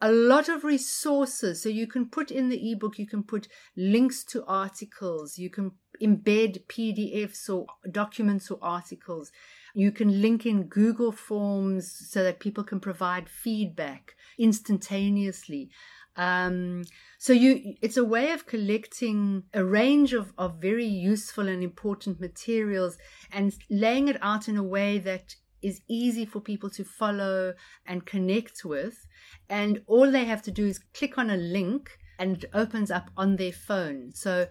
a 0.01 0.11
lot 0.11 0.49
of 0.49 0.65
resources. 0.65 1.63
So 1.63 1.69
you 1.69 1.87
can 1.87 2.07
put 2.07 2.31
in 2.31 2.49
the 2.49 2.73
ebook, 2.73 2.99
you 2.99 3.07
can 3.07 3.23
put 3.23 3.49
links 3.77 4.25
to 4.25 4.45
articles, 4.47 5.39
you 5.39 5.51
can 5.51 5.73
embed 6.03 6.67
PDFs 6.67 7.49
or 7.49 7.67
documents 7.91 8.51
or 8.51 8.59
articles. 8.63 9.31
You 9.75 9.91
can 9.91 10.21
link 10.21 10.47
in 10.47 10.65
Google 10.65 11.13
Forms 11.13 12.09
so 12.11 12.23
that 12.23 12.41
people 12.41 12.65
can 12.65 12.81
provide 12.81 13.29
feedback 13.29 14.13
instantaneously. 14.39 15.71
Um, 16.17 16.85
so 17.19 17.33
you, 17.33 17.75
it's 17.83 17.97
a 17.97 18.05
way 18.05 18.31
of 18.31 18.47
collecting 18.47 19.45
a 19.53 19.65
range 19.65 20.13
of, 20.13 20.33
of 20.39 20.61
very 20.61 20.87
useful 20.87 21.49
and 21.49 21.63
important 21.63 22.21
materials 22.21 22.97
and 23.33 23.53
laying 23.69 24.07
it 24.07 24.19
out 24.23 24.49
in 24.49 24.57
a 24.57 24.63
way 24.63 24.99
that 24.99 25.35
is 25.65 25.81
easy 25.89 26.27
for 26.27 26.41
people 26.41 26.71
to 26.71 26.85
follow 26.85 27.55
and 27.87 28.07
connect 28.07 28.65
with. 28.65 29.07
And 29.49 29.83
all 29.87 30.11
they 30.11 30.25
have 30.25 30.43
to 30.43 30.51
do 30.51 30.67
is 30.67 30.79
click 30.93 31.19
on 31.19 31.31
a 31.31 31.37
link 31.37 31.99
and 32.19 32.45
it 32.45 32.51
opens 32.53 32.91
up 32.91 33.11
on 33.17 33.37
their 33.37 33.53
phone. 33.53 34.13
So 34.15 34.47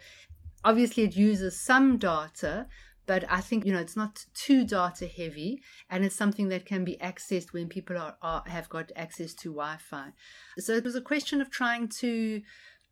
obviously 0.63 1.03
it 1.03 1.15
uses 1.15 1.59
some 1.59 1.97
data, 1.97 2.67
but 3.05 3.25
I 3.29 3.41
think, 3.41 3.65
you 3.65 3.73
know, 3.73 3.79
it's 3.79 3.97
not 3.97 4.25
too 4.33 4.65
data 4.65 5.07
heavy 5.07 5.61
and 5.89 6.03
it's 6.03 6.15
something 6.15 6.49
that 6.49 6.65
can 6.65 6.83
be 6.83 6.97
accessed 6.97 7.53
when 7.53 7.67
people 7.67 7.97
are, 7.97 8.15
are 8.21 8.43
have 8.47 8.69
got 8.69 8.91
access 8.95 9.33
to 9.35 9.49
Wi-Fi. 9.49 10.09
So 10.57 10.73
it 10.73 10.83
was 10.83 10.95
a 10.95 11.01
question 11.01 11.41
of 11.41 11.51
trying 11.51 11.89
to 11.99 12.41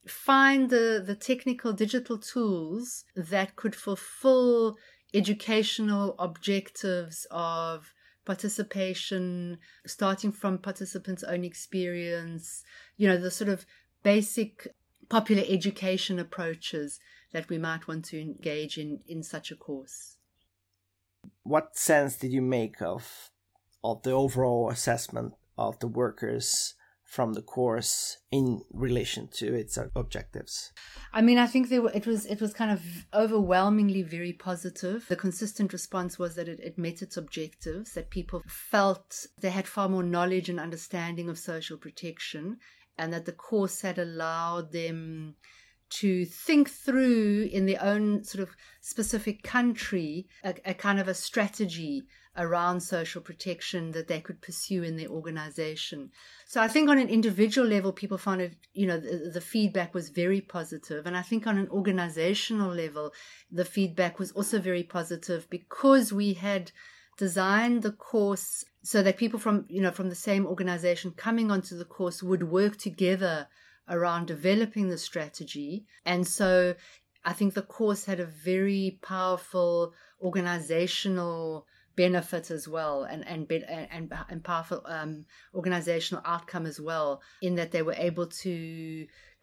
find 0.07 0.69
the, 0.69 1.03
the 1.05 1.15
technical 1.15 1.73
digital 1.73 2.17
tools 2.17 3.05
that 3.15 3.55
could 3.55 3.75
fulfill 3.75 4.77
educational 5.13 6.15
objectives 6.19 7.27
of 7.31 7.93
participation, 8.25 9.57
starting 9.85 10.31
from 10.31 10.57
participants' 10.57 11.23
own 11.23 11.43
experience, 11.43 12.63
you 12.97 13.07
know, 13.07 13.17
the 13.17 13.31
sort 13.31 13.49
of 13.49 13.65
basic 14.03 14.67
popular 15.09 15.43
education 15.47 16.19
approaches 16.19 16.99
that 17.33 17.49
we 17.49 17.57
might 17.57 17.87
want 17.87 18.05
to 18.05 18.21
engage 18.21 18.77
in 18.77 18.99
in 19.07 19.23
such 19.23 19.51
a 19.51 19.55
course. 19.55 20.17
What 21.43 21.77
sense 21.77 22.17
did 22.17 22.31
you 22.31 22.41
make 22.41 22.81
of 22.81 23.31
of 23.83 24.03
the 24.03 24.11
overall 24.11 24.69
assessment 24.69 25.33
of 25.57 25.79
the 25.79 25.87
workers 25.87 26.75
from 27.11 27.33
the 27.33 27.41
course 27.41 28.19
in 28.31 28.61
relation 28.71 29.27
to 29.27 29.53
its 29.53 29.77
objectives? 29.97 30.71
I 31.11 31.21
mean, 31.21 31.37
I 31.37 31.45
think 31.45 31.67
there 31.67 31.81
were, 31.81 31.91
it 31.93 32.07
was 32.07 32.25
it 32.25 32.39
was 32.39 32.53
kind 32.53 32.71
of 32.71 32.81
overwhelmingly 33.13 34.01
very 34.01 34.31
positive. 34.31 35.05
The 35.09 35.17
consistent 35.17 35.73
response 35.73 36.17
was 36.17 36.35
that 36.35 36.47
it, 36.47 36.61
it 36.61 36.77
met 36.77 37.01
its 37.01 37.17
objectives, 37.17 37.91
that 37.95 38.11
people 38.11 38.41
felt 38.47 39.25
they 39.41 39.49
had 39.49 39.67
far 39.67 39.89
more 39.89 40.03
knowledge 40.03 40.47
and 40.47 40.57
understanding 40.57 41.27
of 41.27 41.37
social 41.37 41.77
protection, 41.77 42.59
and 42.97 43.11
that 43.11 43.25
the 43.25 43.33
course 43.33 43.81
had 43.81 43.99
allowed 43.99 44.71
them 44.71 45.35
to 45.99 46.25
think 46.25 46.69
through 46.69 47.49
in 47.51 47.65
their 47.65 47.83
own 47.83 48.23
sort 48.23 48.41
of 48.41 48.55
specific 48.79 49.43
country 49.43 50.27
a, 50.45 50.55
a, 50.63 50.73
kind 50.73 50.97
of 50.97 51.09
a 51.09 51.13
strategy 51.13 52.03
around 52.37 52.79
social 52.79 53.21
protection 53.21 53.91
that 53.91 54.07
they 54.07 54.21
could 54.21 54.41
pursue 54.41 54.83
in 54.83 54.95
their 54.95 55.09
organization. 55.09 56.09
So 56.45 56.61
I 56.61 56.67
think 56.69 56.89
on 56.89 56.97
an 56.97 57.09
individual 57.09 57.67
level, 57.67 57.91
people 57.91 58.17
found 58.17 58.41
it, 58.41 58.55
you 58.73 58.87
know, 58.87 58.99
the, 58.99 59.31
the 59.33 59.41
feedback 59.41 59.93
was 59.93 60.09
very 60.09 60.39
positive. 60.39 61.05
And 61.05 61.17
I 61.17 61.23
think 61.23 61.45
on 61.45 61.57
an 61.57 61.67
organizational 61.69 62.73
level, 62.73 63.11
the 63.51 63.65
feedback 63.65 64.17
was 64.17 64.31
also 64.31 64.59
very 64.59 64.83
positive 64.83 65.49
because 65.49 66.13
we 66.13 66.33
had 66.33 66.71
designed 67.17 67.83
the 67.83 67.91
course 67.91 68.63
so 68.81 69.03
that 69.03 69.17
people 69.17 69.39
from, 69.39 69.65
you 69.67 69.81
know, 69.81 69.91
from 69.91 70.09
the 70.09 70.15
same 70.15 70.45
organization 70.45 71.11
coming 71.11 71.51
onto 71.51 71.77
the 71.77 71.85
course 71.85 72.23
would 72.23 72.43
work 72.43 72.77
together 72.77 73.47
around 73.89 74.25
developing 74.25 74.87
the 74.87 74.97
strategy. 74.97 75.85
And 76.05 76.25
so 76.25 76.75
I 77.25 77.33
think 77.33 77.53
the 77.53 77.61
course 77.61 78.05
had 78.05 78.21
a 78.21 78.25
very 78.25 78.99
powerful 79.01 79.93
organizational 80.21 81.67
benefit 82.05 82.49
as 82.57 82.67
well 82.75 83.03
and 83.11 83.21
and 83.27 83.41
and, 83.95 84.05
and 84.29 84.43
powerful 84.43 84.81
um, 84.97 85.11
organizational 85.53 86.23
outcome 86.25 86.65
as 86.65 86.79
well 86.89 87.21
in 87.41 87.53
that 87.55 87.71
they 87.71 87.83
were 87.87 87.99
able 88.09 88.27
to 88.45 88.53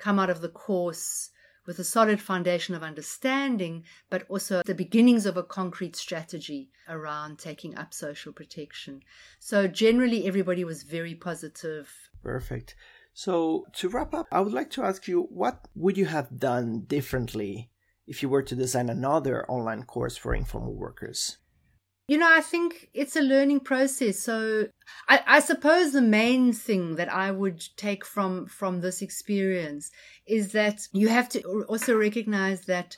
come 0.04 0.18
out 0.18 0.30
of 0.30 0.40
the 0.40 0.54
course 0.66 1.30
with 1.68 1.78
a 1.78 1.84
solid 1.84 2.18
foundation 2.18 2.74
of 2.74 2.82
understanding, 2.82 3.84
but 4.08 4.24
also 4.30 4.62
the 4.64 4.74
beginnings 4.74 5.26
of 5.26 5.36
a 5.36 5.42
concrete 5.42 5.94
strategy 5.94 6.70
around 6.88 7.38
taking 7.38 7.76
up 7.76 7.92
social 7.92 8.32
protection. 8.32 9.02
So, 9.38 9.68
generally, 9.68 10.26
everybody 10.26 10.64
was 10.64 10.82
very 10.82 11.14
positive. 11.14 11.86
Perfect. 12.22 12.74
So, 13.12 13.66
to 13.74 13.90
wrap 13.90 14.14
up, 14.14 14.26
I 14.32 14.40
would 14.40 14.54
like 14.54 14.70
to 14.70 14.82
ask 14.82 15.06
you 15.06 15.28
what 15.42 15.68
would 15.74 15.98
you 15.98 16.06
have 16.06 16.40
done 16.40 16.86
differently 16.86 17.70
if 18.06 18.22
you 18.22 18.30
were 18.30 18.44
to 18.44 18.56
design 18.56 18.88
another 18.88 19.44
online 19.46 19.82
course 19.82 20.16
for 20.16 20.34
informal 20.34 20.74
workers? 20.74 21.36
You 22.08 22.16
know, 22.16 22.30
I 22.30 22.40
think 22.40 22.88
it's 22.94 23.16
a 23.16 23.20
learning 23.20 23.60
process. 23.60 24.18
So 24.18 24.68
I, 25.08 25.20
I, 25.26 25.40
suppose 25.40 25.92
the 25.92 26.00
main 26.00 26.54
thing 26.54 26.96
that 26.96 27.12
I 27.12 27.30
would 27.30 27.62
take 27.76 28.04
from 28.04 28.46
from 28.46 28.80
this 28.80 29.02
experience 29.02 29.90
is 30.26 30.52
that 30.52 30.88
you 30.92 31.08
have 31.08 31.28
to 31.30 31.42
also 31.68 31.94
recognize 31.94 32.62
that 32.62 32.96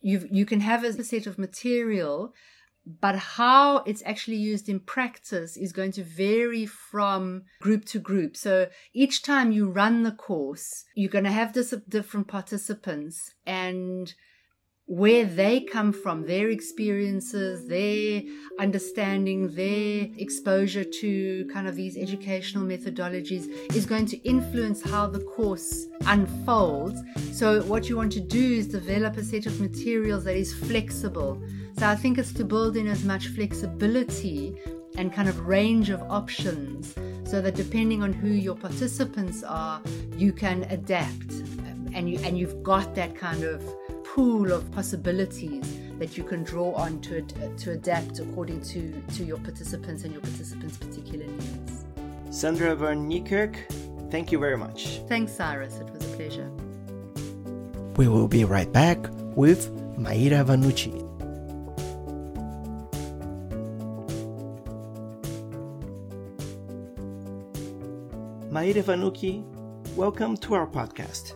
you 0.00 0.28
you 0.30 0.44
can 0.44 0.60
have 0.60 0.82
a 0.82 1.04
set 1.04 1.28
of 1.28 1.38
material 1.38 2.34
but 3.00 3.16
how 3.16 3.78
it's 3.78 4.02
actually 4.06 4.36
used 4.36 4.68
in 4.68 4.80
practice 4.80 5.56
is 5.56 5.72
going 5.72 5.92
to 5.92 6.02
vary 6.02 6.64
from 6.64 7.42
group 7.60 7.84
to 7.84 7.98
group. 7.98 8.36
So 8.36 8.68
each 8.94 9.22
time 9.22 9.52
you 9.52 9.70
run 9.70 10.04
the 10.04 10.12
course, 10.12 10.84
you're 10.94 11.10
going 11.10 11.24
to 11.24 11.30
have 11.30 11.52
different 11.88 12.28
participants 12.28 13.34
and 13.44 14.14
where 14.88 15.26
they 15.26 15.60
come 15.60 15.92
from, 15.92 16.24
their 16.24 16.48
experiences, 16.48 17.68
their 17.68 18.22
understanding, 18.58 19.54
their 19.54 20.08
exposure 20.16 20.82
to 20.82 21.46
kind 21.52 21.68
of 21.68 21.76
these 21.76 21.94
educational 21.98 22.64
methodologies 22.64 23.48
is 23.76 23.84
going 23.84 24.06
to 24.06 24.16
influence 24.26 24.82
how 24.82 25.06
the 25.06 25.20
course 25.20 25.86
unfolds. 26.06 27.02
So, 27.32 27.62
what 27.64 27.90
you 27.90 27.98
want 27.98 28.12
to 28.12 28.20
do 28.20 28.54
is 28.54 28.66
develop 28.66 29.18
a 29.18 29.24
set 29.24 29.44
of 29.44 29.60
materials 29.60 30.24
that 30.24 30.36
is 30.36 30.54
flexible. 30.54 31.42
So, 31.78 31.86
I 31.86 31.94
think 31.94 32.16
it's 32.16 32.32
to 32.32 32.44
build 32.44 32.78
in 32.78 32.88
as 32.88 33.04
much 33.04 33.28
flexibility 33.28 34.56
and 34.96 35.12
kind 35.12 35.28
of 35.28 35.46
range 35.46 35.90
of 35.90 36.00
options 36.04 36.94
so 37.24 37.42
that 37.42 37.56
depending 37.56 38.02
on 38.02 38.14
who 38.14 38.28
your 38.28 38.56
participants 38.56 39.42
are, 39.42 39.82
you 40.16 40.32
can 40.32 40.62
adapt 40.70 41.30
and 41.92 42.08
you 42.08 42.18
and 42.20 42.38
you've 42.38 42.62
got 42.62 42.94
that 42.94 43.14
kind 43.14 43.44
of 43.44 43.62
pool 44.14 44.52
of 44.52 44.70
possibilities 44.72 45.64
that 45.98 46.16
you 46.16 46.24
can 46.24 46.42
draw 46.42 46.72
on 46.72 47.00
to, 47.00 47.22
to 47.58 47.72
adapt 47.72 48.20
according 48.20 48.60
to, 48.62 48.92
to 49.14 49.24
your 49.24 49.38
participants 49.38 50.04
and 50.04 50.12
your 50.12 50.22
participants' 50.22 50.76
particular 50.76 51.26
needs. 51.26 51.84
Sandra 52.30 52.74
van 52.74 53.08
Niekerk, 53.08 53.56
thank 54.10 54.32
you 54.32 54.38
very 54.38 54.56
much. 54.56 55.00
Thanks, 55.08 55.32
Cyrus. 55.32 55.76
It 55.76 55.90
was 55.90 56.04
a 56.04 56.16
pleasure. 56.16 56.50
We 57.96 58.08
will 58.08 58.28
be 58.28 58.44
right 58.44 58.72
back 58.72 58.98
with 59.36 59.70
Maira 59.98 60.44
Vanucci. 60.44 61.04
Maira 68.50 68.82
Vanucci, 68.82 69.44
welcome 69.96 70.36
to 70.38 70.54
our 70.54 70.66
podcast. 70.66 71.34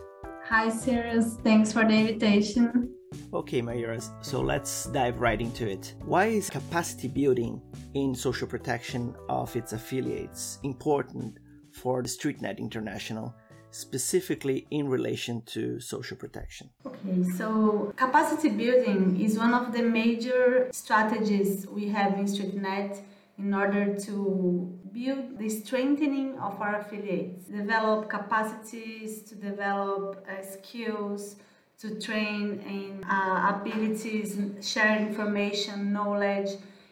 Hi, 0.53 0.69
Cyrus. 0.69 1.37
Thanks 1.43 1.73
for 1.73 1.83
the 1.83 1.95
invitation. 1.95 2.93
Okay, 3.33 3.59
Maira, 3.59 3.99
so 4.23 4.39
let's 4.39 4.85
dive 4.85 5.19
right 5.19 5.41
into 5.41 5.67
it. 5.67 5.95
Why 6.05 6.27
is 6.27 6.47
capacity 6.47 7.07
building 7.07 7.59
in 7.95 8.13
social 8.13 8.47
protection 8.47 9.15
of 9.29 9.55
its 9.55 9.73
affiliates 9.73 10.59
important 10.61 11.39
for 11.71 12.03
the 12.03 12.07
StreetNet 12.07 12.59
International, 12.59 13.33
specifically 13.71 14.67
in 14.69 14.87
relation 14.87 15.41
to 15.47 15.79
social 15.79 16.17
protection? 16.17 16.69
Okay, 16.85 17.23
so 17.35 17.91
capacity 17.95 18.49
building 18.49 19.19
is 19.19 19.39
one 19.39 19.55
of 19.55 19.73
the 19.73 19.81
major 19.81 20.69
strategies 20.71 21.65
we 21.65 21.87
have 21.87 22.13
in 22.19 22.25
StreetNet 22.25 23.01
in 23.39 23.55
order 23.55 23.95
to 24.01 24.79
build 24.93 25.39
the 25.39 25.49
strengthening 25.49 26.37
of 26.39 26.61
our 26.61 26.75
affiliates, 26.81 27.45
develop 27.45 28.09
capacities, 28.09 29.23
to 29.23 29.35
develop 29.35 30.25
uh, 30.29 30.43
skills, 30.43 31.35
to 31.79 31.99
train 31.99 32.61
in 32.67 33.03
uh, 33.09 33.55
abilities, 33.55 34.39
share 34.61 34.97
information, 34.97 35.91
knowledge, 35.91 36.51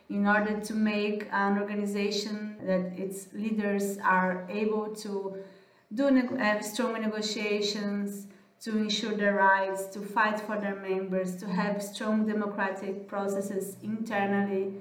in 0.09 0.27
order 0.27 0.59
to 0.59 0.73
make 0.73 1.27
an 1.31 1.57
organization 1.57 2.57
that 2.63 2.91
its 2.99 3.27
leaders 3.33 3.97
are 4.03 4.45
able 4.49 4.93
to 4.93 5.37
do 5.93 6.05
have 6.37 6.65
strong 6.65 6.93
negotiations, 7.01 8.27
to 8.61 8.77
ensure 8.77 9.15
their 9.15 9.35
rights, 9.35 9.85
to 9.87 9.99
fight 9.99 10.39
for 10.39 10.59
their 10.59 10.75
members, 10.75 11.35
to 11.35 11.47
have 11.47 11.81
strong 11.81 12.27
democratic 12.27 13.07
processes 13.07 13.75
internally 13.81 14.73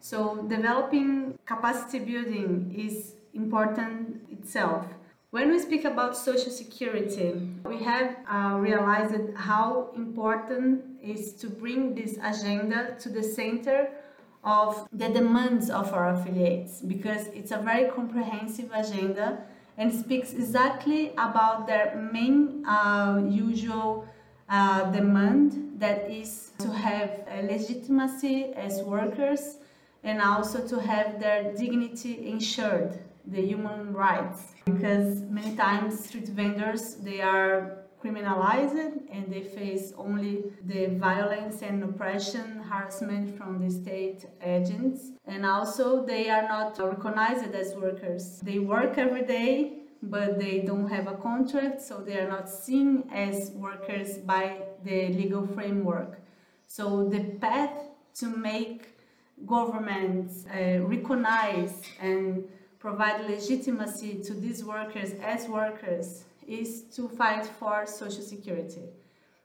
so 0.00 0.46
developing 0.48 1.38
capacity 1.46 1.98
building 1.98 2.74
is 2.76 3.14
important 3.34 4.22
itself. 4.30 4.86
When 5.30 5.50
we 5.50 5.58
speak 5.58 5.84
about 5.84 6.16
social 6.16 6.50
security, 6.50 7.50
we 7.64 7.82
have 7.82 8.16
uh, 8.30 8.56
realized 8.58 9.14
how 9.36 9.90
important 9.94 10.84
is 11.02 11.34
to 11.34 11.50
bring 11.50 11.94
this 11.94 12.16
agenda 12.22 12.96
to 13.00 13.10
the 13.10 13.22
center 13.22 13.90
of 14.42 14.88
the 14.92 15.08
demands 15.08 15.68
of 15.68 15.92
our 15.92 16.14
affiliates 16.14 16.80
because 16.80 17.26
it's 17.28 17.50
a 17.50 17.58
very 17.58 17.90
comprehensive 17.90 18.70
agenda 18.72 19.44
and 19.76 19.92
speaks 19.92 20.32
exactly 20.32 21.12
about 21.18 21.66
their 21.66 22.08
main 22.12 22.64
uh, 22.64 23.20
usual 23.28 24.08
uh, 24.48 24.90
demand 24.92 25.78
that 25.78 26.10
is 26.10 26.52
to 26.58 26.70
have 26.72 27.22
legitimacy 27.42 28.52
as 28.54 28.80
workers 28.82 29.58
and 30.08 30.22
also 30.22 30.66
to 30.66 30.80
have 30.80 31.20
their 31.20 31.52
dignity 31.54 32.28
ensured, 32.28 32.98
the 33.26 33.42
human 33.42 33.92
rights. 33.92 34.40
Because 34.64 35.20
many 35.38 35.54
times 35.54 36.04
street 36.06 36.28
vendors 36.28 36.94
they 37.08 37.20
are 37.20 37.84
criminalized 38.02 38.92
and 39.10 39.24
they 39.32 39.42
face 39.42 39.92
only 39.98 40.44
the 40.64 40.86
violence 41.08 41.62
and 41.62 41.82
oppression, 41.82 42.46
harassment 42.70 43.36
from 43.36 43.58
the 43.62 43.70
state 43.70 44.24
agents, 44.42 45.10
and 45.26 45.44
also 45.44 46.06
they 46.06 46.30
are 46.30 46.46
not 46.54 46.78
recognized 46.78 47.54
as 47.54 47.74
workers. 47.74 48.40
They 48.42 48.60
work 48.60 48.96
every 48.96 49.24
day 49.26 49.74
but 50.00 50.38
they 50.38 50.60
don't 50.60 50.88
have 50.88 51.08
a 51.08 51.16
contract, 51.16 51.82
so 51.82 51.98
they 51.98 52.16
are 52.20 52.28
not 52.28 52.48
seen 52.48 53.02
as 53.12 53.50
workers 53.50 54.18
by 54.18 54.62
the 54.84 55.08
legal 55.08 55.44
framework. 55.44 56.20
So 56.68 57.08
the 57.08 57.24
path 57.40 57.76
to 58.20 58.26
make 58.28 58.87
governments 59.46 60.44
uh, 60.46 60.80
recognize 60.80 61.82
and 62.00 62.44
provide 62.78 63.28
legitimacy 63.28 64.22
to 64.24 64.34
these 64.34 64.64
workers 64.64 65.12
as 65.22 65.48
workers 65.48 66.24
is 66.46 66.82
to 66.94 67.08
fight 67.08 67.44
for 67.44 67.86
social 67.86 68.22
security. 68.22 68.84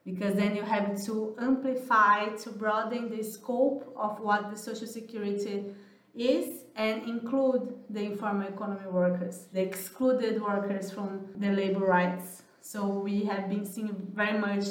Because 0.05 0.35
then 0.35 0.55
you 0.55 0.63
have 0.63 1.01
to 1.05 1.35
amplify 1.39 2.27
to 2.29 2.49
broaden 2.51 3.09
the 3.09 3.23
scope 3.23 3.93
of 3.95 4.19
what 4.19 4.51
the 4.51 4.57
social 4.57 4.87
security 4.87 5.63
is 6.13 6.63
and 6.75 7.03
include 7.03 7.73
the 7.89 8.01
informal 8.01 8.47
economy 8.47 8.87
workers 8.87 9.47
the 9.51 9.61
excluded 9.61 10.41
workers 10.41 10.91
from 10.91 11.27
the 11.37 11.51
labor 11.51 11.85
rights. 11.85 12.43
So 12.61 12.87
we 12.87 13.23
have 13.25 13.49
been 13.49 13.65
seeing 13.65 13.95
very 14.13 14.37
much 14.37 14.65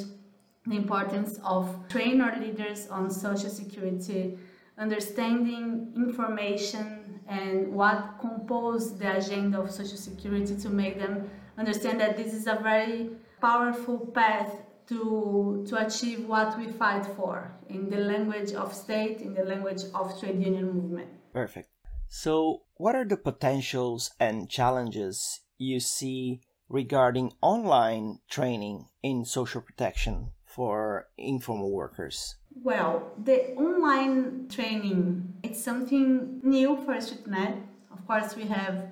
the 0.67 0.77
importance 0.77 1.41
of 1.45 1.89
train 1.89 2.21
our 2.21 2.39
leaders 2.39 2.87
on 2.89 3.11
social 3.11 3.51
security 3.51 4.39
understanding 4.79 5.93
information 5.97 7.21
and 7.29 7.73
what 7.73 8.17
compose 8.21 8.99
the 8.99 9.17
agenda 9.17 9.61
of 9.61 9.71
social 9.71 9.97
security 9.97 10.57
to 10.57 10.69
make 10.69 10.99
them 10.99 11.31
understand 11.59 12.01
that 12.01 12.17
this 12.17 12.33
is 12.33 12.47
a 12.47 12.59
very 12.63 13.11
powerful 13.41 13.99
path 13.99 14.53
to, 14.89 15.65
to 15.69 15.87
achieve 15.87 16.27
what 16.27 16.59
we 16.59 16.67
fight 16.67 17.07
for 17.17 17.55
in 17.69 17.89
the 17.89 17.97
language 17.97 18.53
of 18.53 18.75
state, 18.75 19.21
in 19.21 19.35
the 19.35 19.45
language 19.45 19.83
of 19.95 20.19
trade 20.19 20.43
union 20.43 20.73
movement. 20.73 21.09
Perfect. 21.33 21.69
So, 22.09 22.63
what 22.77 22.95
are 22.95 23.07
the 23.07 23.17
potentials 23.17 24.11
and 24.21 24.51
challenges 24.51 25.41
you 25.57 25.81
see 25.81 26.41
regarding 26.69 27.33
online 27.41 28.19
training 28.29 28.87
in 29.03 29.25
social 29.25 29.61
protection 29.61 30.33
for 30.55 31.09
informal 31.19 31.71
workers? 31.71 32.37
Well, 32.63 33.13
the 33.23 33.55
online 33.55 34.49
training 34.49 35.33
it's 35.43 35.63
something 35.63 36.41
new 36.43 36.77
for 36.85 36.95
StreetNet. 36.95 37.61
Of 37.93 38.07
course, 38.07 38.37
we 38.37 38.45
have 38.45 38.89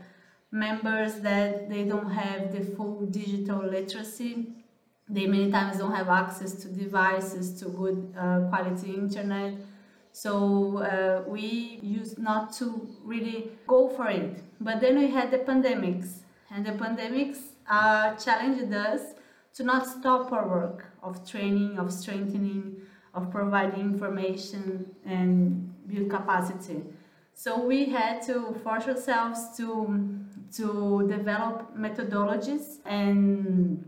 members 0.51 1.21
that 1.21 1.71
they 1.71 1.85
don't 1.85 2.11
have 2.11 2.53
the 2.53 2.63
full 2.75 3.07
digital 3.07 3.63
literacy. 3.65 4.49
They 5.09 5.27
many 5.27 5.51
times 5.51 5.79
don't 5.79 5.95
have 5.95 6.09
access 6.09 6.55
to 6.63 6.69
devices, 6.69 7.59
to 7.61 7.69
good 7.69 8.15
uh, 8.19 8.49
quality 8.49 8.95
internet. 8.95 9.55
So 10.13 10.79
uh, 10.79 11.23
we 11.29 11.79
used 11.83 12.19
not 12.19 12.53
to 12.55 12.89
really 13.05 13.53
go 13.67 13.89
for 13.89 14.09
it. 14.09 14.43
But 14.61 14.81
then 14.81 14.99
we 14.99 15.09
had 15.09 15.31
the 15.31 15.39
pandemics, 15.39 16.23
and 16.51 16.67
the 16.67 16.73
pandemics 16.73 17.39
uh, 17.69 18.15
challenged 18.17 18.73
us 18.75 19.15
to 19.55 19.65
not 19.65 19.87
stop 19.87 20.33
our 20.33 20.49
work 20.49 20.87
of 21.03 21.29
training, 21.29 21.79
of 21.79 21.93
strengthening, 21.93 22.77
of 23.15 23.31
providing 23.31 23.81
information 23.81 24.95
and 25.05 25.73
build 25.89 26.11
capacity. 26.11 26.83
So 27.35 27.65
we 27.65 27.87
had 27.87 28.23
to 28.27 28.55
force 28.63 28.87
ourselves 28.87 29.57
to 29.57 30.17
to 30.57 31.07
develop 31.09 31.77
methodologies 31.77 32.79
and 32.85 33.85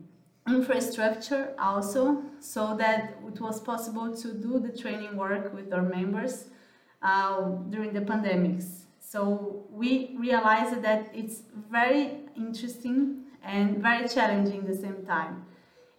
infrastructure 0.47 1.55
also 1.59 2.23
so 2.41 2.77
that 2.77 3.17
it 3.27 3.41
was 3.41 3.61
possible 3.61 4.17
to 4.17 4.33
do 4.35 4.61
the 4.61 4.77
training 4.77 5.17
work 5.17 5.53
with 5.53 5.73
our 5.73 5.83
members 5.83 6.47
uh, 7.03 7.41
during 7.71 7.93
the 7.93 8.01
pandemics. 8.01 8.85
So 9.01 9.67
we 9.71 10.17
realized 10.19 10.83
that 10.83 11.11
it's 11.13 11.43
very 11.71 12.21
interesting 12.37 13.25
and 13.43 13.79
very 13.79 14.09
challenging 14.09 14.61
at 14.61 14.69
the 14.69 14.77
same 14.77 15.05
time 15.05 15.45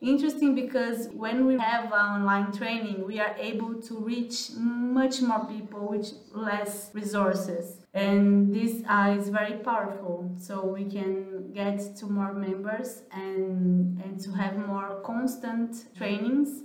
interesting 0.03 0.53
because 0.53 1.07
when 1.13 1.45
we 1.45 1.57
have 1.57 1.91
online 1.91 2.51
training, 2.51 3.05
we 3.07 3.19
are 3.19 3.35
able 3.39 3.81
to 3.81 3.97
reach 3.99 4.49
much 4.57 5.21
more 5.21 5.45
people 5.45 5.87
with 5.87 6.11
less 6.33 6.91
resources. 6.93 7.77
And 7.93 8.53
this 8.53 8.83
uh, 8.87 9.15
is 9.17 9.29
very 9.29 9.53
powerful. 9.59 10.29
So 10.37 10.65
we 10.65 10.85
can 10.85 11.51
get 11.53 11.95
to 11.97 12.05
more 12.05 12.33
members 12.33 13.03
and, 13.11 14.01
and 14.01 14.19
to 14.21 14.31
have 14.31 14.57
more 14.57 15.01
constant 15.03 15.85
trainings 15.97 16.63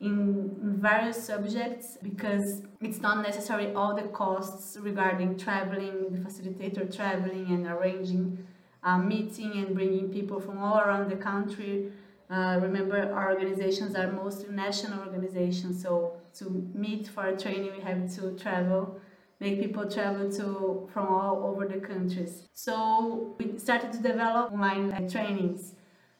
in 0.00 0.56
various 0.80 1.22
subjects 1.22 1.98
because 2.02 2.62
it's 2.80 3.00
not 3.00 3.22
necessary 3.22 3.74
all 3.74 3.94
the 3.96 4.08
costs 4.08 4.78
regarding 4.80 5.36
traveling, 5.36 6.12
the 6.12 6.18
facilitator 6.18 6.94
traveling 6.94 7.46
and 7.48 7.66
arranging 7.66 8.46
a 8.84 8.96
meeting 8.96 9.52
and 9.56 9.74
bringing 9.74 10.08
people 10.08 10.40
from 10.40 10.58
all 10.58 10.78
around 10.78 11.10
the 11.10 11.16
country 11.16 11.90
uh, 12.30 12.58
remember, 12.60 13.12
our 13.12 13.32
organizations 13.32 13.94
are 13.94 14.12
mostly 14.12 14.54
national 14.54 15.00
organizations, 15.00 15.82
so 15.82 16.12
to 16.38 16.70
meet 16.74 17.08
for 17.08 17.26
a 17.26 17.36
training, 17.36 17.72
we 17.74 17.80
have 17.80 18.14
to 18.16 18.32
travel, 18.38 19.00
make 19.40 19.60
people 19.60 19.90
travel 19.90 20.30
to 20.32 20.88
from 20.92 21.06
all 21.06 21.44
over 21.44 21.66
the 21.66 21.80
countries. 21.80 22.42
So 22.52 23.34
we 23.38 23.58
started 23.58 23.92
to 23.94 23.98
develop 23.98 24.52
online 24.52 24.92
uh, 24.92 25.08
trainings, 25.08 25.74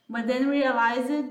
but 0.08 0.26
then 0.26 0.48
realized 0.48 1.26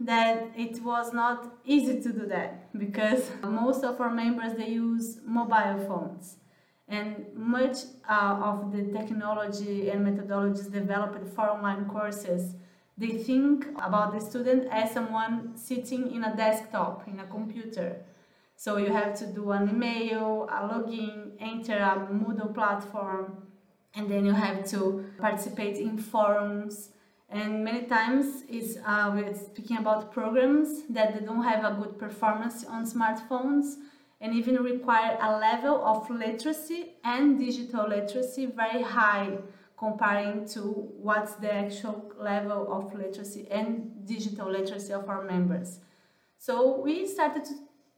that 0.00 0.50
it 0.56 0.80
was 0.82 1.12
not 1.12 1.52
easy 1.64 2.00
to 2.00 2.12
do 2.12 2.26
that 2.26 2.72
because 2.78 3.30
most 3.42 3.84
of 3.84 4.00
our 4.00 4.10
members 4.10 4.54
they 4.54 4.68
use 4.68 5.18
mobile 5.26 5.84
phones 5.86 6.36
and 6.88 7.26
much 7.34 7.76
uh, 8.08 8.40
of 8.42 8.72
the 8.72 8.84
technology 8.98 9.90
and 9.90 10.06
methodologies 10.06 10.72
developed 10.72 11.28
for 11.34 11.50
online 11.50 11.84
courses 11.84 12.54
they 13.00 13.16
think 13.16 13.66
about 13.76 14.12
the 14.12 14.20
student 14.20 14.68
as 14.70 14.90
someone 14.90 15.56
sitting 15.56 16.14
in 16.14 16.22
a 16.22 16.36
desktop, 16.36 17.08
in 17.08 17.18
a 17.18 17.24
computer. 17.24 17.96
So 18.56 18.76
you 18.76 18.92
have 18.92 19.18
to 19.20 19.26
do 19.26 19.52
an 19.52 19.70
email, 19.70 20.46
a 20.50 20.68
login, 20.68 21.30
enter 21.40 21.78
a 21.78 22.06
Moodle 22.12 22.52
platform, 22.52 23.48
and 23.94 24.10
then 24.10 24.26
you 24.26 24.32
have 24.32 24.68
to 24.72 25.06
participate 25.18 25.78
in 25.78 25.96
forums. 25.96 26.90
And 27.30 27.64
many 27.64 27.86
times 27.86 28.42
it's 28.50 28.76
uh, 28.84 29.10
we're 29.14 29.34
speaking 29.34 29.78
about 29.78 30.12
programs 30.12 30.82
that 30.90 31.14
they 31.14 31.24
don't 31.24 31.42
have 31.42 31.64
a 31.64 31.74
good 31.80 31.98
performance 31.98 32.66
on 32.66 32.84
smartphones 32.84 33.76
and 34.20 34.34
even 34.34 34.56
require 34.56 35.16
a 35.22 35.38
level 35.38 35.82
of 35.82 36.10
literacy 36.10 36.96
and 37.02 37.38
digital 37.38 37.88
literacy 37.88 38.44
very 38.44 38.82
high 38.82 39.38
comparing 39.80 40.46
to 40.46 40.60
what's 41.06 41.34
the 41.36 41.52
actual 41.52 42.12
level 42.18 42.70
of 42.70 42.94
literacy 42.94 43.48
and 43.50 44.06
digital 44.06 44.48
literacy 44.50 44.92
of 44.92 45.08
our 45.08 45.24
members. 45.24 45.78
So 46.38 46.80
we 46.82 47.06
started 47.06 47.44
to 47.46 47.54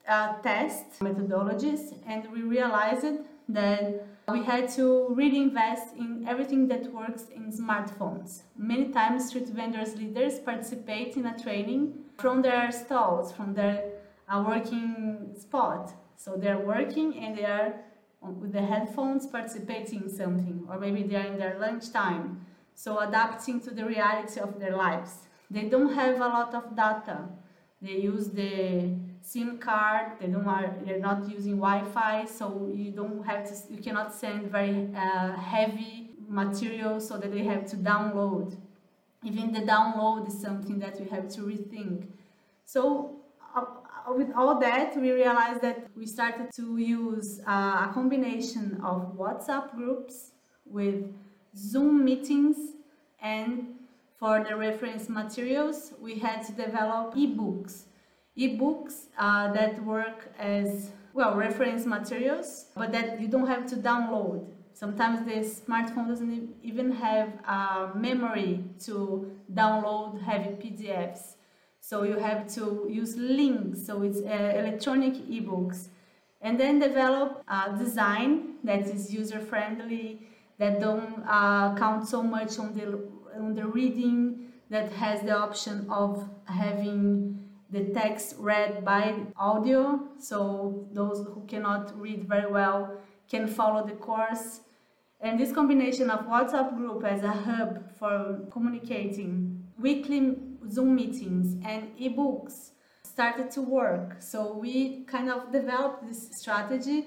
uh, 0.07 0.41
test 0.43 1.01
methodologies 1.01 1.83
and 2.07 2.31
we 2.31 2.43
realized 2.43 3.19
that 3.49 4.07
we 4.29 4.45
had 4.45 4.69
to 4.79 5.09
really 5.11 5.39
invest 5.39 5.97
in 5.97 6.25
everything 6.29 6.69
that 6.69 6.93
works 6.93 7.25
in 7.35 7.51
smartphones. 7.51 8.43
Many 8.57 8.93
times, 8.93 9.29
street 9.29 9.49
vendors 9.49 9.97
leaders 9.97 10.39
participate 10.39 11.17
in 11.17 11.27
a 11.27 11.37
training 11.37 11.95
from 12.19 12.43
their 12.43 12.71
stalls, 12.71 13.33
from 13.33 13.55
their 13.55 13.91
uh, 14.29 14.45
working 14.47 15.35
spot. 15.37 15.93
So 16.17 16.37
they're 16.37 16.65
working 16.77 17.19
and 17.19 17.37
they 17.37 17.45
are 17.45 17.75
with 18.23 18.53
the 18.53 18.63
headphones 18.63 19.27
participating 19.27 20.03
in 20.03 20.11
something, 20.11 20.65
or 20.69 20.79
maybe 20.79 21.03
they 21.03 21.17
are 21.17 21.27
in 21.27 21.39
their 21.39 21.59
lunchtime. 21.59 22.47
So 22.75 22.99
adapting 23.01 23.61
to 23.63 23.71
the 23.71 23.85
reality 23.85 24.41
of 24.41 24.59
their 24.59 24.77
lives. 24.77 25.17
They 25.51 25.69
don't 25.69 25.93
have 25.93 26.17
a 26.17 26.29
lot 26.29 26.55
of 26.55 26.75
data. 26.75 27.29
They 27.81 27.97
use 27.97 28.29
the 28.29 28.95
SIM 29.21 29.59
card. 29.59 30.13
They 30.21 30.29
don't 30.29 30.47
are 30.47 30.75
they're 30.85 30.99
not 30.99 31.29
using 31.29 31.57
Wi-Fi, 31.57 32.25
so 32.25 32.71
you 32.73 32.93
don't 32.93 33.25
have 33.27 33.45
to. 33.49 33.73
You 33.73 33.83
cannot 33.83 34.15
send 34.15 34.51
very 34.51 34.89
uh, 34.97 35.33
heavy 35.33 36.11
material 36.29 37.01
so 37.01 37.19
that 37.19 37.31
they 37.31 37.45
have 37.45 37.67
to 37.67 37.77
download. 37.77 38.57
Even 39.25 39.53
the 39.53 39.61
download 39.61 40.29
is 40.29 40.41
something 40.41 40.79
that 40.79 40.99
we 41.01 41.09
have 41.09 41.29
to 41.31 41.43
rethink. 41.43 42.07
So 42.65 43.22
with 44.09 44.31
all 44.37 44.59
that, 44.61 44.97
we 44.97 45.13
realized 45.13 45.63
that 45.63 45.87
we 45.97 46.07
started 46.07 46.51
to 46.57 46.77
use 46.77 47.41
uh, 47.47 47.87
a 47.89 47.91
combination 47.93 48.81
of 48.83 49.17
WhatsApp 49.17 49.75
groups 49.75 50.33
with 50.65 51.13
Zoom 51.57 52.05
meetings. 52.05 52.57
And 53.21 53.75
for 54.19 54.45
the 54.45 54.57
reference 54.57 55.09
materials, 55.09 55.93
we 56.01 56.19
had 56.19 56.43
to 56.47 56.53
develop 56.53 57.15
ebooks. 57.15 57.85
Ebooks 58.39 59.07
uh, 59.19 59.53
that 59.53 59.83
work 59.85 60.31
as 60.39 60.91
well 61.15 61.37
reference 61.37 61.85
materials 61.85 62.67
but 62.75 62.91
that 62.93 63.21
you 63.21 63.29
don't 63.29 63.47
have 63.47 63.67
to 63.67 63.77
download. 63.77 64.47
Sometimes 64.73 65.27
the 65.27 65.41
smartphone 65.41 66.09
doesn't 66.09 66.55
even 66.63 66.91
have 66.93 67.29
a 67.47 67.91
memory 67.95 68.65
to 68.85 69.31
download 69.53 70.23
heavy 70.23 70.51
pdfs 70.51 71.35
so 71.89 72.05
you 72.05 72.17
have 72.17 72.47
to 72.47 72.87
use 72.89 73.17
links 73.17 73.85
so 73.87 74.03
it's 74.03 74.21
uh, 74.21 74.53
electronic 74.63 75.15
ebooks 75.37 75.89
and 76.41 76.59
then 76.59 76.79
develop 76.79 77.43
a 77.49 77.77
design 77.77 78.55
that 78.65 78.83
is 78.95 79.13
user 79.13 79.41
friendly 79.41 80.21
that 80.59 80.81
don't 80.81 81.23
uh, 81.29 81.75
count 81.77 82.09
so 82.09 82.23
much 82.23 82.59
on 82.59 82.73
the 82.75 82.87
on 83.37 83.55
the 83.55 83.67
reading 83.67 84.19
that 84.71 84.93
has 84.93 85.21
the 85.23 85.37
option 85.37 85.87
of 85.91 86.29
having 86.47 87.39
the 87.73 87.85
text 87.95 88.37
read 88.39 88.85
by 88.85 89.15
audio, 89.37 90.01
so 90.19 90.87
those 90.93 91.27
who 91.27 91.43
cannot 91.49 91.99
read 91.99 92.29
very 92.29 92.51
well 92.51 92.99
can 93.29 93.47
follow 93.49 93.85
the 93.87 93.95
course. 93.95 94.61
And 95.21 95.41
this 95.41 95.53
combination 95.53 96.11
of 96.11 96.27
WhatsApp 96.27 96.77
group 96.77 97.03
as 97.05 97.23
a 97.23 97.33
hub 97.33 97.91
for 97.99 98.41
communicating, 98.51 99.65
weekly 99.79 100.37
Zoom 100.71 100.95
meetings, 100.95 101.57
and 101.65 101.97
ebooks 101.99 102.71
started 103.05 103.51
to 103.53 103.63
work. 103.63 104.17
So 104.21 104.57
we 104.57 105.05
kind 105.05 105.31
of 105.31 105.53
developed 105.53 106.07
this 106.09 106.31
strategy 106.33 107.05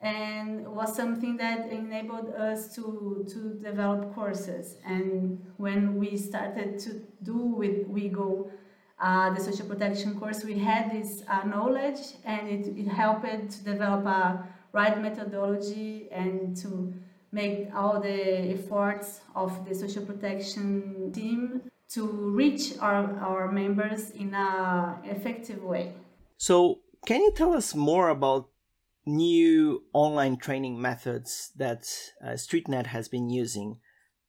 and 0.00 0.66
was 0.66 0.96
something 0.96 1.36
that 1.36 1.70
enabled 1.70 2.30
us 2.34 2.74
to, 2.74 3.26
to 3.28 3.54
develop 3.62 4.14
courses. 4.14 4.76
And 4.86 5.38
when 5.58 5.96
we 5.96 6.16
started 6.16 6.78
to 6.80 7.02
do 7.22 7.36
with 7.36 7.86
WIEGO 7.88 8.50
uh, 9.00 9.30
the 9.30 9.40
social 9.40 9.66
protection 9.66 10.18
course, 10.18 10.44
we 10.44 10.58
had 10.58 10.92
this 10.92 11.22
uh, 11.26 11.42
knowledge 11.44 12.00
and 12.24 12.48
it, 12.48 12.66
it 12.78 12.86
helped 12.86 13.50
to 13.50 13.64
develop 13.64 14.04
a 14.04 14.46
right 14.72 15.00
methodology 15.00 16.08
and 16.12 16.56
to 16.58 16.92
make 17.32 17.68
all 17.74 17.98
the 18.00 18.52
efforts 18.52 19.20
of 19.34 19.66
the 19.66 19.74
social 19.74 20.04
protection 20.04 21.10
team 21.12 21.62
to 21.92 22.06
reach 22.06 22.78
our, 22.80 23.18
our 23.18 23.50
members 23.50 24.10
in 24.10 24.34
an 24.34 25.04
effective 25.04 25.62
way. 25.62 25.94
So, 26.36 26.80
can 27.06 27.20
you 27.20 27.32
tell 27.34 27.52
us 27.52 27.74
more 27.74 28.08
about 28.08 28.48
new 29.06 29.82
online 29.92 30.36
training 30.36 30.80
methods 30.80 31.52
that 31.56 31.88
uh, 32.22 32.30
StreetNet 32.30 32.86
has 32.86 33.08
been 33.08 33.30
using 33.30 33.78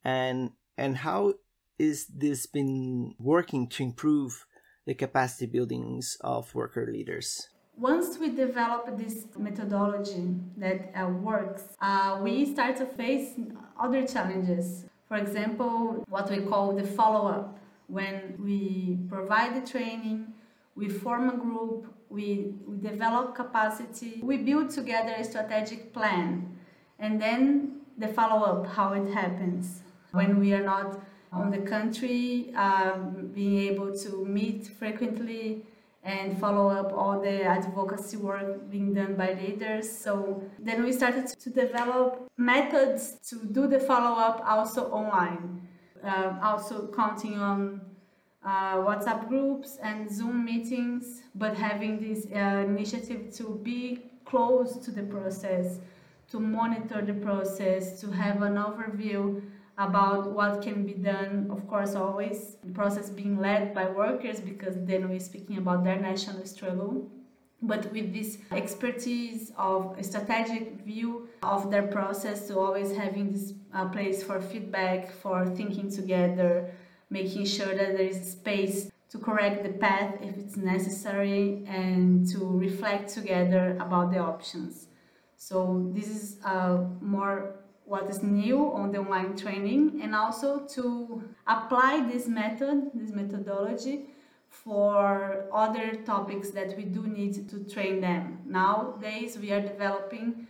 and 0.02 0.50
and 0.78 0.96
how 0.96 1.34
is 1.78 2.06
this 2.06 2.46
been 2.46 3.14
working 3.18 3.68
to 3.68 3.82
improve 3.82 4.46
the 4.86 4.94
capacity 4.94 5.46
buildings 5.46 6.16
of 6.20 6.54
worker 6.54 6.88
leaders. 6.92 7.48
Once 7.76 8.18
we 8.18 8.30
develop 8.30 8.96
this 8.98 9.26
methodology 9.38 10.36
that 10.56 10.92
uh, 10.94 11.06
works, 11.06 11.62
uh, 11.80 12.18
we 12.22 12.52
start 12.52 12.76
to 12.76 12.86
face 12.86 13.38
other 13.80 14.06
challenges. 14.06 14.84
For 15.12 15.18
example, 15.18 16.06
what 16.08 16.30
we 16.30 16.38
call 16.40 16.74
the 16.74 16.84
follow 16.84 17.28
up. 17.28 17.58
When 17.86 18.34
we 18.42 18.96
provide 19.10 19.54
the 19.54 19.70
training, 19.70 20.32
we 20.74 20.88
form 20.88 21.28
a 21.28 21.36
group, 21.36 21.84
we, 22.08 22.54
we 22.66 22.78
develop 22.78 23.34
capacity, 23.34 24.20
we 24.22 24.38
build 24.38 24.70
together 24.70 25.12
a 25.18 25.22
strategic 25.22 25.92
plan, 25.92 26.56
and 26.98 27.20
then 27.20 27.82
the 27.98 28.08
follow 28.08 28.42
up, 28.42 28.66
how 28.68 28.94
it 28.94 29.12
happens. 29.12 29.82
When 30.12 30.40
we 30.40 30.54
are 30.54 30.64
not 30.64 30.98
on 31.30 31.50
the 31.50 31.58
country, 31.58 32.50
um, 32.56 33.32
being 33.34 33.58
able 33.70 33.94
to 33.94 34.24
meet 34.24 34.68
frequently 34.78 35.66
and 36.04 36.38
follow 36.38 36.68
up 36.68 36.92
all 36.92 37.20
the 37.20 37.44
advocacy 37.44 38.16
work 38.16 38.68
being 38.70 38.92
done 38.92 39.14
by 39.14 39.34
leaders. 39.34 39.90
So 39.90 40.42
then 40.58 40.82
we 40.82 40.92
started 40.92 41.28
to 41.28 41.50
develop 41.50 42.28
methods 42.36 43.18
to 43.28 43.36
do 43.36 43.68
the 43.68 43.78
follow 43.78 44.18
up 44.18 44.42
also 44.44 44.90
online, 44.90 45.68
uh, 46.02 46.38
also 46.42 46.88
counting 46.88 47.38
on 47.38 47.80
uh, 48.44 48.76
WhatsApp 48.78 49.28
groups 49.28 49.78
and 49.80 50.10
Zoom 50.10 50.44
meetings, 50.44 51.22
but 51.36 51.56
having 51.56 52.00
this 52.00 52.26
uh, 52.34 52.64
initiative 52.66 53.32
to 53.36 53.60
be 53.62 54.10
close 54.24 54.76
to 54.78 54.90
the 54.90 55.04
process, 55.04 55.78
to 56.30 56.40
monitor 56.40 57.00
the 57.02 57.14
process, 57.14 58.00
to 58.00 58.10
have 58.10 58.42
an 58.42 58.54
overview 58.54 59.40
about 59.78 60.30
what 60.30 60.62
can 60.62 60.84
be 60.84 60.92
done, 60.92 61.48
of 61.50 61.66
course, 61.66 61.94
always 61.94 62.56
the 62.62 62.72
process 62.72 63.08
being 63.08 63.38
led 63.38 63.74
by 63.74 63.86
workers 63.88 64.40
because 64.40 64.74
then 64.80 65.08
we're 65.08 65.20
speaking 65.20 65.56
about 65.58 65.82
their 65.84 65.98
national 65.98 66.44
struggle. 66.44 67.10
But 67.62 67.92
with 67.92 68.12
this 68.12 68.38
expertise 68.50 69.52
of 69.56 69.96
a 69.96 70.02
strategic 70.02 70.82
view 70.84 71.28
of 71.42 71.70
their 71.70 71.86
process, 71.86 72.48
to 72.48 72.58
always 72.58 72.94
having 72.94 73.32
this 73.32 73.54
uh, 73.72 73.88
place 73.88 74.22
for 74.22 74.40
feedback, 74.40 75.12
for 75.12 75.46
thinking 75.46 75.88
together, 75.88 76.74
making 77.08 77.46
sure 77.46 77.74
that 77.74 77.96
there 77.96 78.08
is 78.08 78.32
space 78.32 78.90
to 79.10 79.18
correct 79.18 79.62
the 79.62 79.68
path 79.68 80.16
if 80.22 80.36
it's 80.38 80.56
necessary, 80.56 81.64
and 81.68 82.28
to 82.30 82.44
reflect 82.58 83.10
together 83.10 83.76
about 83.78 84.10
the 84.10 84.18
options. 84.18 84.88
So 85.36 85.88
this 85.94 86.08
is 86.08 86.38
a 86.44 86.84
more 87.00 87.61
what 87.84 88.08
is 88.08 88.22
new 88.22 88.72
on 88.72 88.92
the 88.92 88.98
online 88.98 89.36
training 89.36 90.00
and 90.02 90.14
also 90.14 90.60
to 90.60 91.22
apply 91.46 92.08
this 92.12 92.26
method, 92.26 92.90
this 92.94 93.10
methodology 93.10 94.06
for 94.48 95.46
other 95.52 95.94
topics 96.04 96.50
that 96.50 96.76
we 96.76 96.84
do 96.84 97.06
need 97.06 97.48
to 97.48 97.64
train 97.64 98.00
them. 98.00 98.38
Nowadays, 98.46 99.38
we 99.38 99.50
are 99.50 99.60
developing 99.60 100.46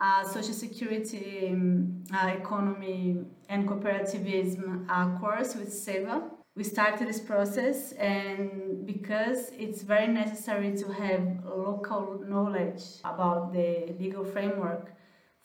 a 0.00 0.24
social 0.26 0.54
security, 0.54 1.48
um, 1.50 2.02
uh, 2.14 2.28
economy, 2.28 3.18
and 3.48 3.68
cooperativism 3.68 4.86
uh, 4.88 5.18
course 5.18 5.54
with 5.54 5.72
SEWA. 5.72 6.22
We 6.56 6.64
started 6.64 7.08
this 7.08 7.20
process, 7.20 7.92
and 7.92 8.86
because 8.86 9.50
it's 9.58 9.82
very 9.82 10.08
necessary 10.08 10.76
to 10.78 10.92
have 10.92 11.44
local 11.44 12.22
knowledge 12.26 12.82
about 13.04 13.52
the 13.52 13.94
legal 13.98 14.24
framework, 14.24 14.92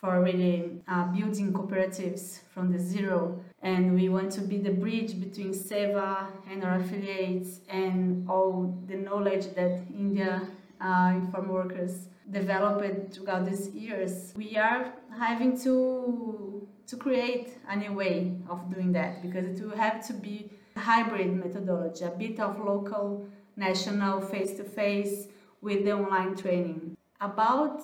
for 0.05 0.21
really 0.21 0.81
uh, 0.87 1.05
building 1.05 1.51
cooperatives 1.51 2.41
from 2.53 2.71
the 2.71 2.77
zero. 2.77 3.39
And 3.63 3.95
we 3.95 4.07
want 4.09 4.31
to 4.33 4.41
be 4.41 4.59
the 4.59 4.69
bridge 4.69 5.19
between 5.19 5.51
SEWA 5.51 6.27
and 6.49 6.63
our 6.63 6.75
affiliates 6.75 7.61
and 7.67 8.29
all 8.29 8.77
the 8.87 8.95
knowledge 8.95 9.53
that 9.55 9.81
India 9.89 10.47
uh, 10.79 11.13
informal 11.15 11.55
workers 11.55 12.07
developed 12.29 13.15
throughout 13.15 13.45
these 13.49 13.69
years. 13.69 14.33
We 14.37 14.57
are 14.57 14.93
having 15.17 15.59
to 15.61 16.67
to 16.87 16.97
create 16.97 17.57
a 17.67 17.75
new 17.75 17.93
way 17.93 18.37
of 18.47 18.71
doing 18.71 18.91
that 18.91 19.23
because 19.23 19.45
it 19.47 19.59
will 19.59 19.75
have 19.75 20.05
to 20.05 20.13
be 20.13 20.51
a 20.75 20.79
hybrid 20.79 21.33
methodology, 21.33 22.05
a 22.05 22.11
bit 22.11 22.39
of 22.39 22.59
local, 22.59 23.25
national, 23.55 24.21
face 24.21 24.51
to 24.57 24.63
face 24.63 25.27
with 25.61 25.83
the 25.83 25.93
online 25.93 26.35
training. 26.35 26.95
About 27.19 27.81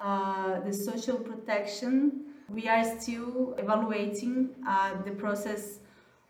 uh, 0.00 0.60
the 0.60 0.72
social 0.72 1.18
protection, 1.18 2.24
We 2.48 2.68
are 2.68 2.84
still 3.00 3.54
evaluating 3.56 4.50
uh, 4.68 5.02
the 5.02 5.12
process 5.12 5.78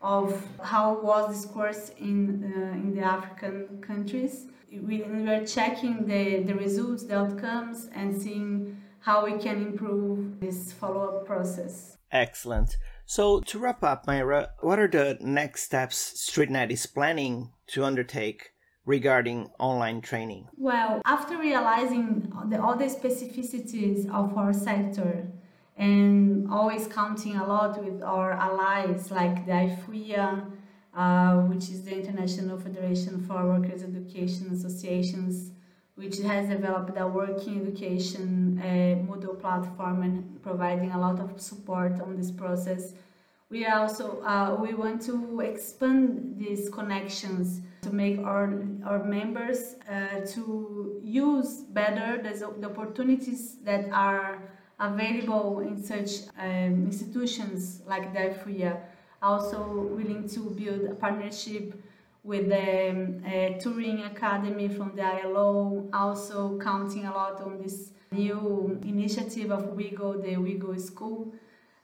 of 0.00 0.46
how 0.62 1.00
was 1.00 1.34
this 1.34 1.50
course 1.50 1.90
in, 1.98 2.52
uh, 2.54 2.72
in 2.74 2.94
the 2.94 3.02
African 3.02 3.80
countries. 3.80 4.46
We, 4.70 5.02
we 5.02 5.28
are 5.28 5.44
checking 5.44 6.06
the, 6.06 6.42
the 6.44 6.54
results, 6.54 7.04
the 7.04 7.18
outcomes, 7.18 7.88
and 7.92 8.20
seeing 8.20 8.76
how 9.00 9.24
we 9.24 9.38
can 9.38 9.60
improve 9.60 10.40
this 10.40 10.72
follow 10.72 11.08
up 11.08 11.26
process. 11.26 11.96
Excellent. 12.12 12.76
So, 13.06 13.40
to 13.40 13.58
wrap 13.58 13.82
up, 13.82 14.06
Maira, 14.06 14.50
what 14.60 14.78
are 14.78 14.88
the 14.88 15.18
next 15.20 15.64
steps 15.64 16.28
StreetNet 16.30 16.70
is 16.70 16.86
planning 16.86 17.50
to 17.68 17.84
undertake 17.84 18.50
regarding 18.86 19.50
online 19.58 20.00
training? 20.00 20.46
Well, 20.56 21.00
after 21.04 21.38
realizing 21.38 22.32
the, 22.48 22.60
all 22.62 22.76
the 22.76 22.86
specificities 22.86 24.08
of 24.10 24.36
our 24.36 24.52
sector 24.52 25.26
and 25.76 26.48
always 26.50 26.86
counting 26.86 27.36
a 27.36 27.46
lot 27.46 27.82
with 27.82 28.02
our 28.02 28.32
allies 28.32 29.10
like 29.10 29.46
the 29.46 29.52
IFWEA, 29.52 30.50
uh, 30.94 31.36
which 31.42 31.70
is 31.70 31.84
the 31.84 31.98
International 31.98 32.58
Federation 32.58 33.20
for 33.26 33.46
Workers' 33.46 33.82
Education 33.82 34.50
Associations, 34.52 35.50
which 35.96 36.18
has 36.20 36.48
developed 36.48 36.96
a 36.96 37.06
working 37.06 37.62
education 37.62 38.60
uh, 38.60 38.64
Moodle 39.10 39.40
platform 39.40 40.02
and 40.02 40.42
providing 40.42 40.92
a 40.92 40.98
lot 40.98 41.18
of 41.18 41.40
support 41.40 42.00
on 42.00 42.16
this 42.16 42.30
process. 42.30 42.94
We 43.48 43.66
also 43.66 44.20
uh, 44.22 44.56
we 44.60 44.74
want 44.74 45.02
to 45.02 45.40
expand 45.40 46.36
these 46.38 46.68
connections 46.68 47.60
to 47.84 47.90
make 47.94 48.18
our 48.18 48.46
our 48.84 49.04
members 49.04 49.76
uh, 49.88 50.20
to 50.34 51.00
use 51.02 51.62
better 51.80 52.22
the, 52.22 52.66
opportunities 52.66 53.56
that 53.64 53.84
are 53.92 54.42
available 54.80 55.60
in 55.60 55.82
such 55.82 56.10
um, 56.38 56.86
institutions 56.86 57.82
like 57.86 58.12
the 58.12 58.76
Also 59.22 59.58
willing 59.96 60.28
to 60.28 60.40
build 60.50 60.82
a 60.90 60.94
partnership 60.94 61.74
with 62.24 62.48
the 62.48 62.90
um, 62.90 63.22
Turing 63.60 64.04
Academy 64.10 64.68
from 64.68 64.96
the 64.96 65.02
ILO, 65.02 65.88
also 65.92 66.58
counting 66.58 67.04
a 67.06 67.12
lot 67.12 67.40
on 67.40 67.62
this 67.62 67.92
new 68.10 68.78
initiative 68.84 69.50
of 69.50 69.62
WIEGO, 69.76 70.22
the 70.22 70.36
WIEGO 70.36 70.80
School, 70.80 71.32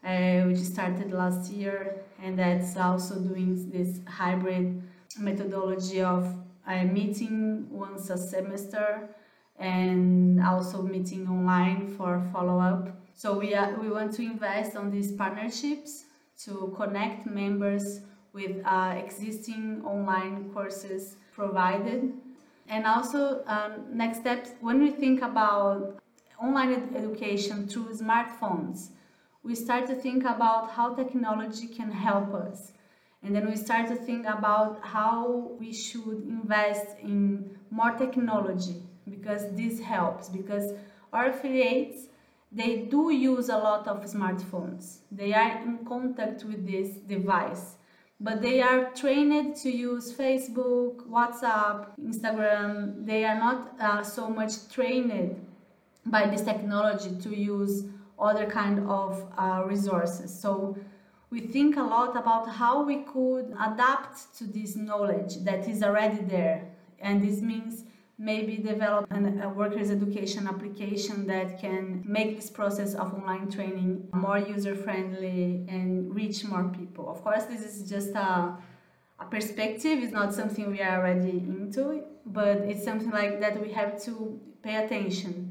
uh, 0.04 0.42
which 0.42 0.58
started 0.58 1.12
last 1.12 1.52
year, 1.52 2.02
and 2.22 2.38
that's 2.38 2.76
also 2.76 3.16
doing 3.20 3.70
this 3.70 4.00
hybrid 4.06 4.82
methodology 5.18 6.02
of 6.02 6.34
uh, 6.66 6.84
meeting 6.84 7.66
once 7.70 8.10
a 8.10 8.18
semester 8.18 9.08
and 9.58 10.42
also 10.42 10.82
meeting 10.82 11.28
online 11.28 11.88
for 11.96 12.22
follow-up. 12.32 12.88
So 13.14 13.38
we, 13.38 13.54
are, 13.54 13.74
we 13.78 13.90
want 13.90 14.14
to 14.14 14.22
invest 14.22 14.76
on 14.76 14.90
these 14.90 15.12
partnerships 15.12 16.04
to 16.44 16.72
connect 16.76 17.26
members 17.26 18.00
with 18.32 18.62
uh, 18.64 18.94
existing 18.96 19.82
online 19.84 20.50
courses 20.54 21.16
provided. 21.32 22.12
And 22.68 22.86
also, 22.86 23.44
um, 23.46 23.86
next 23.92 24.20
steps, 24.20 24.50
when 24.60 24.80
we 24.80 24.90
think 24.92 25.22
about 25.22 26.00
online 26.40 26.72
ed- 26.72 26.96
education 26.96 27.66
through 27.68 27.92
smartphones, 27.94 28.90
we 29.42 29.54
start 29.54 29.86
to 29.88 29.94
think 29.94 30.24
about 30.24 30.70
how 30.70 30.94
technology 30.94 31.66
can 31.66 31.90
help 31.90 32.32
us. 32.32 32.72
And 33.22 33.35
then 33.35 33.48
we 33.48 33.56
start 33.56 33.88
to 33.88 33.96
think 33.96 34.26
about 34.26 34.80
how 34.83 35.52
we 35.59 35.72
should 35.72 36.22
invest 36.26 36.98
in 37.02 37.59
more 37.70 37.92
technology 37.92 38.83
because 39.09 39.54
this 39.54 39.80
helps. 39.80 40.28
Because 40.28 40.72
our 41.12 41.28
affiliates, 41.28 42.06
they 42.50 42.83
do 42.83 43.12
use 43.12 43.48
a 43.48 43.59
lot 43.59 43.87
of 43.87 44.04
smartphones, 44.04 44.98
they 45.12 45.33
are 45.33 45.62
in 45.62 45.85
contact 45.85 46.44
with 46.44 46.66
this 46.66 46.96
device 46.96 47.76
but 48.20 48.42
they 48.42 48.61
are 48.61 48.90
trained 48.90 49.56
to 49.56 49.70
use 49.70 50.12
Facebook, 50.12 51.09
WhatsApp, 51.09 51.87
Instagram. 51.98 53.06
They 53.06 53.24
are 53.24 53.38
not 53.38 53.74
uh, 53.80 54.02
so 54.02 54.28
much 54.28 54.68
trained 54.70 55.46
by 56.04 56.26
this 56.28 56.42
technology 56.42 57.16
to 57.22 57.35
use 57.35 57.85
other 58.18 58.44
kind 58.44 58.87
of 58.90 59.26
uh, 59.38 59.62
resources. 59.64 60.38
So 60.38 60.76
we 61.30 61.40
think 61.40 61.76
a 61.76 61.82
lot 61.82 62.16
about 62.16 62.48
how 62.48 62.82
we 62.82 63.02
could 63.02 63.54
adapt 63.60 64.36
to 64.36 64.44
this 64.44 64.74
knowledge 64.74 65.36
that 65.44 65.68
is 65.68 65.82
already 65.82 66.22
there. 66.22 66.68
And 67.00 67.22
this 67.22 67.40
means 67.40 67.84
maybe 68.18 68.58
develop 68.58 69.06
an, 69.12 69.40
a 69.40 69.48
workers' 69.48 69.90
education 69.90 70.46
application 70.46 71.26
that 71.28 71.58
can 71.60 72.02
make 72.06 72.36
this 72.36 72.50
process 72.50 72.94
of 72.94 73.14
online 73.14 73.50
training 73.50 74.08
more 74.12 74.38
user 74.38 74.74
friendly 74.74 75.64
and 75.68 76.14
reach 76.14 76.44
more 76.44 76.64
people. 76.64 77.08
Of 77.08 77.22
course, 77.22 77.44
this 77.44 77.62
is 77.62 77.88
just 77.88 78.10
a, 78.10 78.56
a 79.18 79.24
perspective, 79.30 80.02
it's 80.02 80.12
not 80.12 80.34
something 80.34 80.70
we 80.70 80.82
are 80.82 80.98
already 81.00 81.30
into, 81.30 82.02
but 82.26 82.58
it's 82.58 82.84
something 82.84 83.10
like 83.10 83.40
that 83.40 83.62
we 83.62 83.72
have 83.72 84.02
to 84.02 84.38
pay 84.62 84.84
attention. 84.84 85.49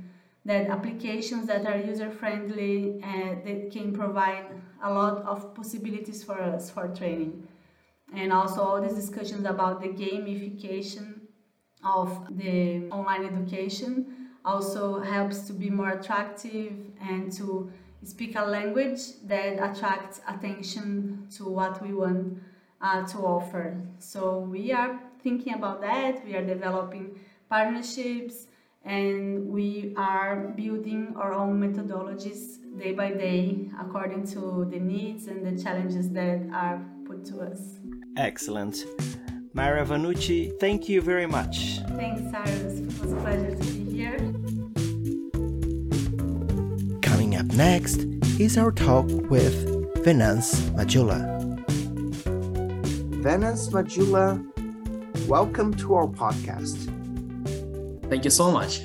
That 0.49 0.65
applications 0.71 1.45
that 1.45 1.67
are 1.67 1.77
user 1.77 2.09
friendly 2.09 2.99
and 3.03 3.45
that 3.45 3.71
can 3.71 3.93
provide 3.93 4.45
a 4.81 4.91
lot 4.91 5.23
of 5.23 5.53
possibilities 5.53 6.23
for 6.23 6.41
us 6.41 6.71
for 6.71 6.88
training. 6.88 7.47
And 8.15 8.33
also 8.33 8.59
all 8.63 8.81
these 8.81 8.95
discussions 8.95 9.45
about 9.45 9.79
the 9.79 9.89
gamification 9.89 11.07
of 11.83 12.09
the 12.35 12.89
online 12.89 13.25
education 13.25 13.91
also 14.43 14.99
helps 15.01 15.41
to 15.41 15.53
be 15.53 15.69
more 15.69 15.91
attractive 15.91 16.73
and 16.99 17.31
to 17.33 17.71
speak 18.03 18.35
a 18.35 18.43
language 18.43 19.01
that 19.27 19.53
attracts 19.67 20.19
attention 20.27 21.27
to 21.38 21.43
what 21.43 21.79
we 21.79 21.93
want 21.93 22.39
uh, 22.81 23.05
to 23.05 23.19
offer. 23.19 23.79
So 23.99 24.39
we 24.39 24.71
are 24.71 24.99
thinking 25.21 25.53
about 25.53 25.81
that. 25.81 26.25
We 26.25 26.33
are 26.35 26.43
developing 26.43 27.19
partnerships 27.51 28.47
and 28.89 29.47
we 29.47 29.93
are 29.97 30.52
building 30.58 31.13
our 31.15 31.32
own 31.32 31.62
methodologies 31.62 32.58
day 32.80 32.91
by 32.91 33.12
day 33.12 33.69
according 33.80 34.25
to 34.25 34.67
the 34.71 34.80
needs 34.80 35.28
and 35.28 35.45
the 35.45 35.63
challenges 35.63 36.10
that 36.10 36.41
are 36.52 36.84
put 37.06 37.23
to 37.23 37.39
us. 37.39 37.78
Excellent. 38.17 38.86
Maira 39.54 39.86
Vanucci, 39.86 40.52
thank 40.60 40.89
you 40.89 41.02
very 41.02 41.28
much. 41.28 41.82
Thanks, 41.89 42.32
Cyrus. 42.32 42.80
It 42.80 42.99
was 42.99 43.12
a 43.12 43.15
pleasure 43.17 43.56
to 43.56 43.63
be 43.73 43.84
here. 43.84 44.17
Coming 47.04 47.36
up 47.36 47.45
next 47.54 47.99
is 48.39 48.58
our 48.58 48.71
talk 48.71 49.06
with 49.30 49.54
Venance 50.04 50.62
Majula. 50.71 51.38
Venance 53.21 53.67
Majula, 53.69 54.43
welcome 55.28 55.75
to 55.75 55.93
our 55.93 56.08
podcast. 56.08 56.98
Thank 58.09 58.25
you 58.25 58.31
so 58.31 58.51
much. 58.51 58.81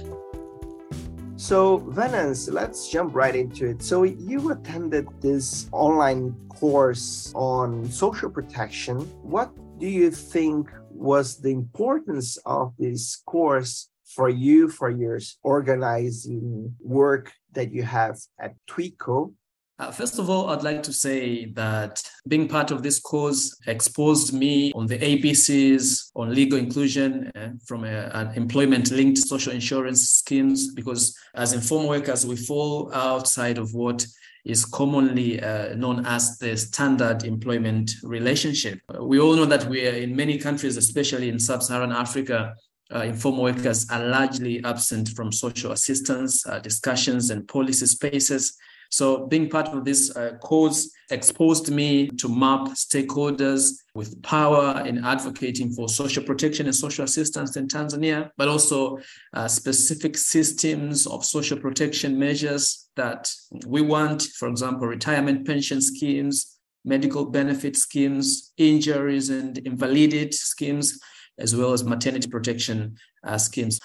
So, 1.37 1.79
Venance, 1.79 2.49
let's 2.49 2.89
jump 2.89 3.15
right 3.15 3.35
into 3.35 3.67
it. 3.67 3.83
So, 3.83 4.03
you 4.03 4.51
attended 4.53 5.09
this 5.21 5.69
online 5.73 6.35
course 6.49 7.33
on 7.35 7.91
social 7.91 8.31
protection. 8.31 9.01
What 9.23 9.51
do 9.79 9.87
you 9.87 10.11
think 10.11 10.71
was 10.91 11.39
the 11.39 11.51
importance 11.51 12.37
of 12.47 12.73
this 12.79 13.17
course 13.27 13.89
for 14.05 14.29
you 14.29 14.69
for 14.69 14.91
your 14.91 15.19
organizing 15.43 16.75
work 16.81 17.33
that 17.53 17.73
you 17.73 17.83
have 17.83 18.19
at 18.39 18.55
TUICO? 18.69 19.33
Uh, 19.79 19.91
first 19.91 20.21
of 20.21 20.31
all, 20.31 20.51
I'd 20.51 20.63
like 20.63 20.85
to 20.85 20.93
say 20.93 21.47
that 21.47 22.01
being 22.29 22.47
part 22.47 22.71
of 22.71 22.83
this 22.83 23.01
course 23.01 23.59
exposed 23.67 24.33
me 24.33 24.73
on 24.73 24.87
the 24.87 24.99
ABCs 24.99 26.13
on 26.15 26.33
legal 26.33 26.59
inclusion 26.59 27.31
uh, 27.35 27.49
from 27.67 27.85
a, 27.85 28.09
an 28.15 28.31
employment 28.37 28.93
linked 28.93 29.19
social 29.19 29.53
insurance 29.53 30.09
schemes, 30.09 30.73
because 30.75 31.19
as 31.35 31.53
informal 31.53 31.89
workers, 31.89 32.25
we 32.25 32.37
fall 32.37 32.93
outside 32.95 33.59
of 33.59 33.75
what 33.75 34.07
is 34.45 34.65
commonly 34.65 35.43
uh, 35.43 35.75
known 35.75 36.07
as 36.07 36.39
the 36.39 36.57
standard 36.57 37.25
employment 37.25 37.91
relationship. 38.05 38.79
We 39.01 39.19
all 39.19 39.35
know 39.35 39.47
that 39.47 39.65
we 39.69 39.89
are 39.89 39.95
in 39.95 40.15
many 40.15 40.39
countries, 40.39 40.77
especially 40.77 41.31
in 41.31 41.41
sub 41.41 41.65
Saharan 41.65 41.93
Africa, 41.93 42.55
uh, 42.95 43.01
informal 43.01 43.43
workers 43.43 43.87
are 43.91 44.05
largely 44.05 44.63
absent 44.63 45.09
from 45.11 45.33
social 45.33 45.73
assistance 45.73 46.47
uh, 46.47 46.59
discussions 46.59 47.31
and 47.31 47.49
policy 47.49 47.87
spaces. 47.87 48.57
So, 48.95 49.27
being 49.27 49.51
part 49.51 49.71
of 49.71 49.85
this 49.85 50.15
uh, 50.15 50.39
exposed 51.11 51.69
me 51.69 52.07
to 52.11 52.29
map 52.29 52.69
stakeholders 52.77 53.73
with 53.97 54.23
power 54.23 54.85
in 54.87 55.05
advocating 55.05 55.73
for 55.73 55.89
social 55.89 56.23
protection 56.23 56.67
and 56.67 56.77
social 56.77 57.05
assistance 57.05 57.57
in 57.57 57.67
Tanzania, 57.67 58.31
but 58.37 58.47
also 58.47 58.99
uh, 59.33 59.49
specific 59.49 60.17
systems 60.17 61.09
of 61.09 61.25
social 61.25 61.59
protection 61.59 62.17
measures 62.17 62.89
that 62.95 63.35
we 63.67 63.83
want, 63.83 64.23
for 64.39 64.47
example, 64.47 64.87
retirement 64.87 65.45
pension 65.45 65.81
schemes, 65.81 66.57
medical 66.85 67.25
benefit 67.25 67.75
schemes, 67.77 68.53
injuries 68.59 69.29
and 69.29 69.59
invalidity 69.59 70.31
schemes, 70.31 71.01
as 71.41 71.57
well 71.57 71.73
as 71.73 71.83
maternity 71.83 72.29
protection 72.31 72.97
uh, 73.27 73.39
schemes. 73.39 73.81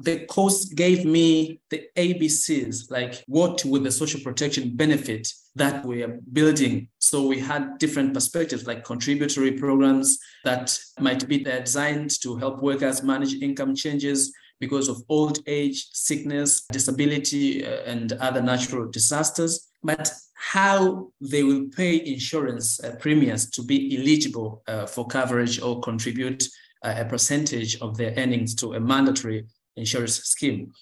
The 0.00 0.26
course 0.26 0.64
gave 0.64 1.04
me 1.04 1.60
the 1.70 1.84
ABCs, 1.96 2.90
like 2.90 3.22
what 3.26 3.64
would 3.64 3.84
the 3.84 3.90
social 3.90 4.20
protection 4.20 4.76
benefit 4.76 5.32
that 5.56 5.84
we 5.84 6.02
are 6.02 6.18
building. 6.32 6.88
So 6.98 7.26
we 7.26 7.38
had 7.38 7.78
different 7.78 8.12
perspectives, 8.12 8.66
like 8.66 8.84
contributory 8.84 9.52
programs 9.52 10.18
that 10.44 10.76
might 10.98 11.26
be 11.28 11.38
designed 11.38 12.20
to 12.22 12.36
help 12.36 12.60
workers 12.60 13.02
manage 13.02 13.34
income 13.34 13.74
changes 13.74 14.32
because 14.60 14.88
of 14.88 15.02
old 15.08 15.38
age, 15.46 15.86
sickness, 15.92 16.64
disability, 16.72 17.64
uh, 17.64 17.82
and 17.86 18.12
other 18.14 18.42
natural 18.42 18.90
disasters. 18.90 19.68
But 19.82 20.10
how 20.34 21.10
they 21.20 21.42
will 21.42 21.66
pay 21.76 22.04
insurance 22.04 22.82
uh, 22.82 22.96
premiums 23.00 23.50
to 23.50 23.62
be 23.62 23.96
eligible 23.96 24.62
uh, 24.66 24.86
for 24.86 25.06
coverage 25.06 25.60
or 25.60 25.80
contribute 25.80 26.44
uh, 26.82 26.94
a 26.98 27.04
percentage 27.04 27.78
of 27.80 27.96
their 27.96 28.14
earnings 28.16 28.54
to 28.56 28.74
a 28.74 28.80
mandatory 28.80 29.46
insurance 29.76 30.16
scheme. 30.22 30.72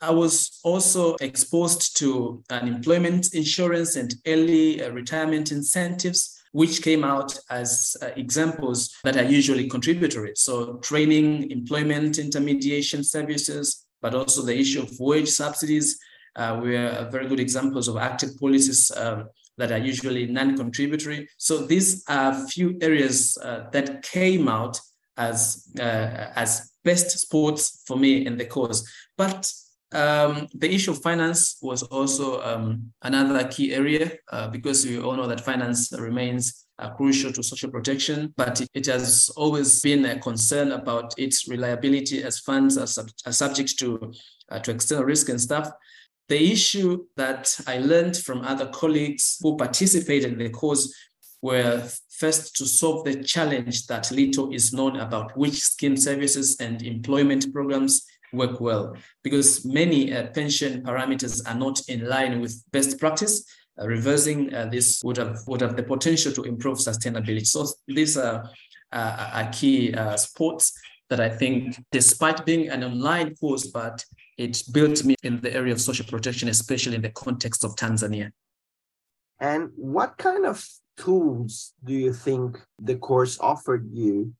I 0.00 0.10
was 0.10 0.60
also 0.62 1.14
exposed 1.16 1.96
to 1.98 2.42
unemployment 2.50 3.34
insurance 3.34 3.96
and 3.96 4.14
early 4.26 4.82
uh, 4.82 4.90
retirement 4.90 5.52
incentives, 5.52 6.38
which 6.52 6.82
came 6.82 7.02
out 7.02 7.38
as 7.50 7.96
uh, 8.02 8.08
examples 8.16 8.94
that 9.04 9.16
are 9.16 9.24
usually 9.24 9.68
contributory. 9.68 10.32
So, 10.36 10.76
training, 10.78 11.50
employment 11.50 12.18
intermediation 12.18 13.04
services, 13.04 13.86
but 14.02 14.14
also 14.14 14.42
the 14.42 14.58
issue 14.58 14.82
of 14.82 14.90
wage 15.00 15.28
subsidies 15.28 15.98
uh, 16.36 16.60
were 16.62 17.08
very 17.10 17.26
good 17.26 17.40
examples 17.40 17.88
of 17.88 17.96
active 17.96 18.38
policies 18.38 18.90
um, 18.96 19.28
that 19.56 19.72
are 19.72 19.78
usually 19.78 20.26
non 20.26 20.56
contributory. 20.56 21.28
So, 21.38 21.64
these 21.64 22.04
are 22.08 22.32
a 22.32 22.48
few 22.48 22.76
areas 22.82 23.38
uh, 23.38 23.70
that 23.72 24.02
came 24.02 24.46
out 24.48 24.78
as, 25.16 25.72
uh, 25.78 26.32
as 26.36 26.70
best 26.86 27.10
sports 27.18 27.82
for 27.86 27.96
me 27.98 28.24
in 28.24 28.38
the 28.38 28.46
course. 28.46 28.80
But 29.18 29.52
um, 29.92 30.48
the 30.54 30.72
issue 30.72 30.92
of 30.92 31.02
finance 31.02 31.58
was 31.60 31.82
also 31.82 32.42
um, 32.42 32.92
another 33.02 33.46
key 33.48 33.74
area 33.74 34.12
uh, 34.32 34.48
because 34.48 34.86
we 34.86 34.98
all 34.98 35.16
know 35.16 35.26
that 35.26 35.44
finance 35.44 35.92
remains 35.98 36.66
uh, 36.78 36.90
crucial 36.90 37.32
to 37.32 37.42
social 37.42 37.70
protection, 37.70 38.34
but 38.36 38.60
it, 38.74 38.86
has 38.86 39.30
always 39.36 39.80
been 39.80 40.04
a 40.04 40.18
concern 40.18 40.72
about 40.72 41.14
its 41.18 41.48
reliability 41.48 42.22
as 42.22 42.40
funds 42.40 42.76
are, 42.76 42.86
sub- 42.86 43.08
are 43.24 43.32
subject 43.32 43.78
to, 43.78 44.12
uh, 44.50 44.58
to 44.58 44.70
external 44.70 45.04
risk 45.04 45.28
and 45.28 45.40
stuff. 45.40 45.70
The 46.28 46.52
issue 46.52 47.04
that 47.16 47.58
I 47.66 47.78
learned 47.78 48.16
from 48.16 48.42
other 48.42 48.66
colleagues 48.66 49.38
who 49.40 49.56
participated 49.56 50.32
in 50.32 50.38
the 50.38 50.50
course 50.50 50.92
were 51.48 51.74
first 52.22 52.42
to 52.58 52.64
solve 52.80 52.98
the 53.04 53.14
challenge 53.34 53.76
that 53.90 54.04
little 54.20 54.46
is 54.58 54.72
known 54.78 54.94
about 55.06 55.28
which 55.42 55.58
scheme 55.72 55.96
services 56.08 56.48
and 56.64 56.76
employment 56.94 57.42
programs 57.56 57.92
work 58.32 58.56
well, 58.68 58.84
because 59.26 59.50
many 59.80 60.00
uh, 60.12 60.26
pension 60.38 60.72
parameters 60.88 61.34
are 61.48 61.58
not 61.66 61.76
in 61.88 62.00
line 62.14 62.34
with 62.42 62.52
best 62.76 62.98
practice. 63.02 63.34
Uh, 63.78 63.86
reversing 63.96 64.40
uh, 64.54 64.66
this 64.74 64.86
would 65.04 65.18
have 65.22 65.36
would 65.48 65.62
have 65.64 65.76
the 65.76 65.86
potential 65.94 66.32
to 66.32 66.42
improve 66.52 66.78
sustainability. 66.78 67.46
So 67.54 67.60
these 67.98 68.14
are, 68.26 68.38
are 69.38 69.48
key 69.58 69.78
uh, 69.94 70.16
sports 70.16 70.64
that 71.10 71.20
I 71.20 71.30
think, 71.40 71.58
despite 71.92 72.38
being 72.50 72.64
an 72.74 72.82
online 72.90 73.28
course, 73.40 73.64
but 73.80 73.96
it 74.44 74.54
built 74.72 75.04
me 75.04 75.14
in 75.22 75.40
the 75.44 75.52
area 75.60 75.72
of 75.72 75.80
social 75.80 76.06
protection, 76.14 76.48
especially 76.48 76.96
in 76.96 77.02
the 77.02 77.14
context 77.24 77.64
of 77.64 77.70
Tanzania. 77.76 78.28
And 79.38 79.70
what 79.76 80.10
kind 80.26 80.44
of 80.52 80.56
tools 80.96 81.74
do 81.84 81.92
you 81.92 82.12
think 82.12 82.58
the 82.78 82.96
course 82.96 83.38
offered 83.40 83.88
you 83.92 84.34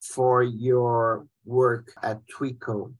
for 0.00 0.42
your 0.42 1.26
work 1.44 1.92
at 2.02 2.20
TUICO? 2.26 2.92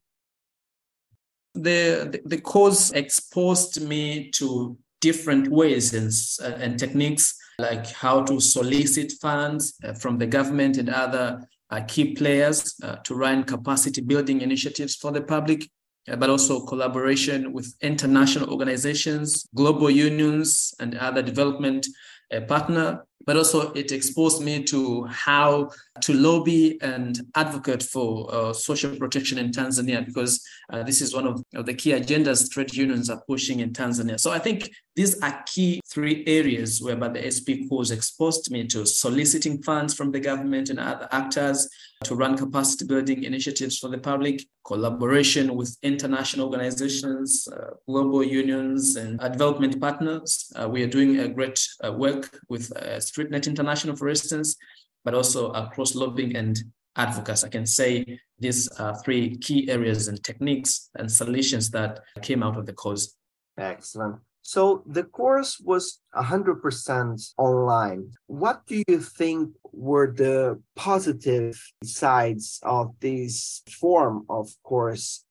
The, 1.55 2.21
the, 2.25 2.41
course 2.41 2.91
exposed 2.91 3.81
me 3.81 4.31
to 4.33 4.77
different 5.01 5.49
ways 5.49 5.95
and, 5.95 6.11
uh, 6.43 6.57
and 6.57 6.79
techniques 6.79 7.37
like 7.61 7.87
how 7.93 8.23
to 8.25 8.41
solicit 8.41 9.13
funds 9.23 9.75
uh, 9.85 9.93
from 9.93 10.19
the 10.19 10.27
government 10.27 10.79
and 10.79 10.89
other 10.89 11.47
uh, 11.71 11.81
key 11.87 12.15
players 12.15 12.75
to 13.05 13.15
run 13.15 13.45
capacity 13.45 14.01
building 14.01 14.41
initiatives 14.41 14.97
for 14.97 15.13
the 15.13 15.23
public, 15.23 15.71
but 16.19 16.29
also 16.29 16.67
collaboration 16.67 17.53
with 17.53 17.73
international 17.81 18.51
organizations, 18.51 19.47
global 19.55 19.91
unions, 19.91 20.75
and 20.81 20.97
other 20.97 21.23
development 21.23 21.87
a 22.31 22.41
partner, 22.41 23.05
but 23.27 23.37
also 23.37 23.73
it 23.73 23.93
exposed 23.93 24.43
me 24.43 24.63
to 24.65 25.05
how 25.05 25.71
to 26.03 26.13
lobby 26.13 26.79
and 26.83 27.21
advocate 27.35 27.83
for 27.83 28.33
uh, 28.35 28.53
social 28.53 28.95
protection 28.97 29.39
in 29.39 29.51
Tanzania, 29.51 30.05
because 30.05 30.45
uh, 30.73 30.83
this 30.83 31.01
is 31.01 31.15
one 31.15 31.27
of, 31.27 31.43
of, 31.55 31.67
the 31.67 31.75
key 31.75 31.93
agendas 31.93 32.51
trade 32.51 32.75
unions 32.75 33.09
are 33.09 33.23
pushing 33.27 33.61
in 33.61 33.73
Tanzania. 33.73 34.19
So 34.19 34.31
I 34.31 34.39
think 34.39 34.71
these 34.97 35.21
are 35.23 35.43
key 35.47 35.81
three 35.87 36.25
areas 36.27 36.81
whereby 36.81 37.09
the 37.09 37.31
SP 37.31 37.67
course 37.69 37.91
exposed 37.91 38.51
me 38.53 38.65
to 38.69 38.87
soliciting 38.87 39.61
funds 39.63 39.93
from 39.93 40.13
the 40.13 40.21
government 40.21 40.71
and 40.71 40.79
other 40.79 41.09
actors 41.11 41.69
to 42.05 42.15
run 42.15 42.37
capacity 42.37 42.87
building 42.87 43.25
initiatives 43.25 43.79
for 43.79 43.89
the 43.89 43.99
public, 43.99 44.43
collaboration 44.65 45.57
with 45.57 45.77
international 45.83 46.47
organizations, 46.47 47.49
uh, 47.49 47.71
global 47.89 48.23
unions, 48.23 48.95
and 48.95 49.19
development 49.19 49.81
partners. 49.81 50.53
Uh, 50.55 50.69
we 50.69 50.83
are 50.83 50.89
doing 50.89 51.19
a 51.19 51.29
great 51.29 51.67
uh, 51.85 51.93
work 51.93 52.39
with 52.49 52.71
uh, 52.77 52.99
StreetNet 52.99 53.49
International, 53.49 53.97
for 53.97 54.09
instance, 54.09 54.57
but 55.05 55.15
also 55.15 55.51
across 55.53 55.97
lobbying 55.97 56.37
and 56.37 56.63
advocates. 56.97 57.43
I 57.43 57.49
can 57.49 57.67
say 57.67 58.21
these 58.39 58.69
are 58.79 58.97
three 59.03 59.37
key 59.39 59.69
areas 59.69 60.07
and 60.07 60.23
techniques 60.23 60.91
and 60.95 61.11
solutions 61.11 61.71
that 61.71 62.01
came 62.23 62.45
out 62.45 62.57
of 62.57 62.67
the 62.67 62.73
course. 62.73 63.17
Excellent. 63.59 64.21
So 64.47 64.83
the 64.85 65.05
course 65.05 65.59
was 65.59 66.01
100% 66.15 67.33
online. 67.39 68.13
What 68.27 68.67
do 68.67 68.83
you 68.87 69.01
think 69.01 69.57
were 69.73 70.13
the 70.13 70.61
positive 70.77 71.59
sides 71.83 72.61
of 72.63 72.93
this 73.01 73.63
form 73.81 74.27
of 74.29 74.53
course? 74.63 75.25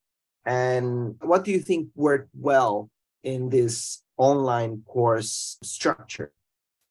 And 0.48 1.16
what 1.22 1.46
do 1.46 1.52
you 1.52 1.60
think 1.60 1.90
worked 1.94 2.32
well 2.34 2.90
in 3.24 3.50
this 3.50 4.02
online 4.18 4.82
course 4.88 5.60
structure? 5.62 6.34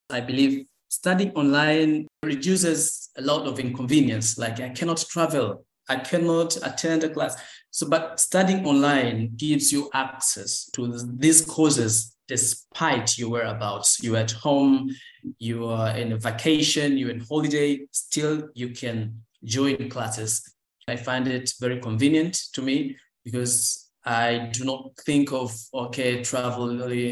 I 0.08 0.20
believe 0.20 0.66
studying 0.88 1.32
online 1.32 2.06
reduces 2.22 3.10
a 3.16 3.22
lot 3.22 3.48
of 3.48 3.58
inconvenience. 3.58 4.38
Like 4.38 4.60
I 4.60 4.68
cannot 4.68 5.04
travel, 5.10 5.66
I 5.88 5.96
cannot 5.96 6.56
attend 6.62 7.02
a 7.02 7.08
class. 7.08 7.34
So, 7.72 7.88
but 7.88 8.20
studying 8.20 8.66
online 8.66 9.32
gives 9.34 9.72
you 9.72 9.88
access 9.94 10.66
to 10.74 10.94
these 11.16 11.40
courses 11.40 12.14
despite 12.28 13.16
your 13.16 13.30
whereabouts. 13.30 14.02
You're 14.02 14.18
at 14.18 14.30
home, 14.30 14.90
you 15.38 15.66
are 15.68 15.96
in 15.96 16.12
a 16.12 16.18
vacation, 16.18 16.98
you're 16.98 17.10
in 17.10 17.20
holiday, 17.20 17.80
still 17.90 18.50
you 18.54 18.70
can 18.70 19.22
join 19.44 19.88
classes. 19.88 20.42
I 20.86 20.96
find 20.96 21.26
it 21.26 21.50
very 21.60 21.80
convenient 21.80 22.34
to 22.52 22.60
me 22.60 22.96
because 23.24 23.88
I 24.04 24.50
do 24.52 24.64
not 24.64 24.90
think 25.06 25.32
of 25.32 25.56
okay 25.72 26.22
travel 26.22 26.68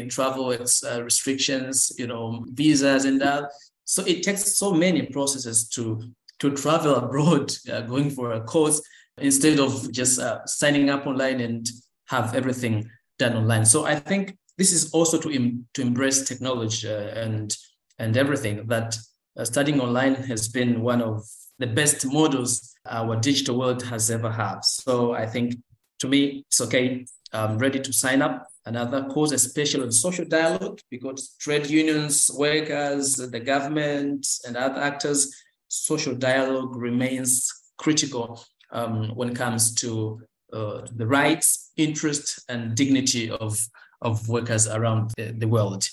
travel 0.09 0.51
uh, 0.51 1.03
restrictions, 1.03 1.91
you 1.97 2.05
know, 2.05 2.45
visas 2.53 3.05
and 3.05 3.19
that. 3.21 3.45
So 3.85 4.03
it 4.05 4.21
takes 4.21 4.57
so 4.57 4.73
many 4.73 5.07
processes 5.07 5.67
to 5.69 6.03
to 6.37 6.51
travel 6.51 6.95
abroad, 7.03 7.51
uh, 7.71 7.81
going 7.81 8.11
for 8.11 8.33
a 8.33 8.41
course 8.41 8.79
instead 9.21 9.59
of 9.59 9.91
just 9.91 10.19
uh, 10.19 10.45
signing 10.45 10.89
up 10.89 11.07
online 11.07 11.39
and 11.41 11.67
have 12.07 12.35
everything 12.35 12.89
done 13.17 13.35
online. 13.35 13.65
So 13.65 13.85
I 13.85 13.95
think 13.95 14.37
this 14.57 14.71
is 14.71 14.91
also 14.91 15.17
to 15.19 15.33
em- 15.33 15.65
to 15.73 15.81
embrace 15.81 16.27
technology 16.27 16.87
uh, 16.87 17.23
and 17.23 17.55
and 17.99 18.17
everything 18.17 18.67
that 18.67 18.97
uh, 19.37 19.45
studying 19.45 19.79
online 19.79 20.15
has 20.15 20.49
been 20.49 20.81
one 20.81 21.01
of 21.01 21.23
the 21.59 21.67
best 21.67 22.05
models 22.05 22.73
our 22.85 23.15
digital 23.15 23.57
world 23.59 23.83
has 23.83 24.09
ever 24.09 24.31
had. 24.31 24.59
So 24.63 25.13
I 25.13 25.25
think 25.27 25.55
to 25.99 26.07
me, 26.07 26.43
it's 26.47 26.61
okay. 26.61 27.05
I'm 27.31 27.57
ready 27.57 27.79
to 27.79 27.93
sign 27.93 28.21
up 28.21 28.47
another 28.65 29.03
course, 29.05 29.31
especially 29.31 29.83
on 29.83 29.91
social 29.91 30.25
dialogue, 30.25 30.79
because 30.89 31.35
trade 31.39 31.67
unions, 31.67 32.29
workers, 32.33 33.15
the 33.15 33.39
government, 33.39 34.27
and 34.45 34.57
other 34.57 34.81
actors, 34.81 35.33
social 35.67 36.15
dialogue 36.15 36.75
remains 36.75 37.51
critical 37.77 38.43
um, 38.71 39.09
when 39.15 39.29
it 39.29 39.35
comes 39.35 39.73
to 39.75 40.21
uh, 40.53 40.81
the 40.95 41.07
rights, 41.07 41.71
interest, 41.77 42.43
and 42.49 42.75
dignity 42.75 43.29
of, 43.29 43.59
of 44.01 44.27
workers 44.27 44.67
around 44.67 45.11
the, 45.17 45.31
the 45.31 45.47
world. 45.47 45.87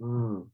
Mm. 0.00 0.46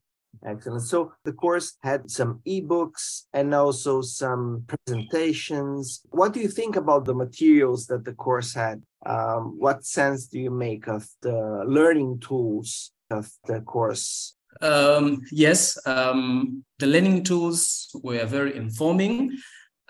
Excellent. 0.45 0.83
So 0.83 1.11
the 1.25 1.33
course 1.33 1.75
had 1.81 2.09
some 2.09 2.41
ebooks 2.47 3.23
and 3.33 3.53
also 3.53 4.01
some 4.01 4.63
presentations. 4.67 6.01
What 6.11 6.33
do 6.33 6.39
you 6.39 6.47
think 6.47 6.75
about 6.75 7.05
the 7.05 7.13
materials 7.13 7.87
that 7.87 8.05
the 8.05 8.13
course 8.13 8.53
had? 8.53 8.81
Um, 9.05 9.55
what 9.57 9.85
sense 9.85 10.27
do 10.27 10.39
you 10.39 10.51
make 10.51 10.87
of 10.87 11.07
the 11.21 11.63
learning 11.67 12.19
tools 12.19 12.91
of 13.09 13.29
the 13.47 13.61
course? 13.61 14.35
Um, 14.61 15.21
yes, 15.31 15.77
um, 15.85 16.63
the 16.79 16.87
learning 16.87 17.23
tools 17.23 17.89
were 18.01 18.25
very 18.25 18.55
informing. 18.55 19.37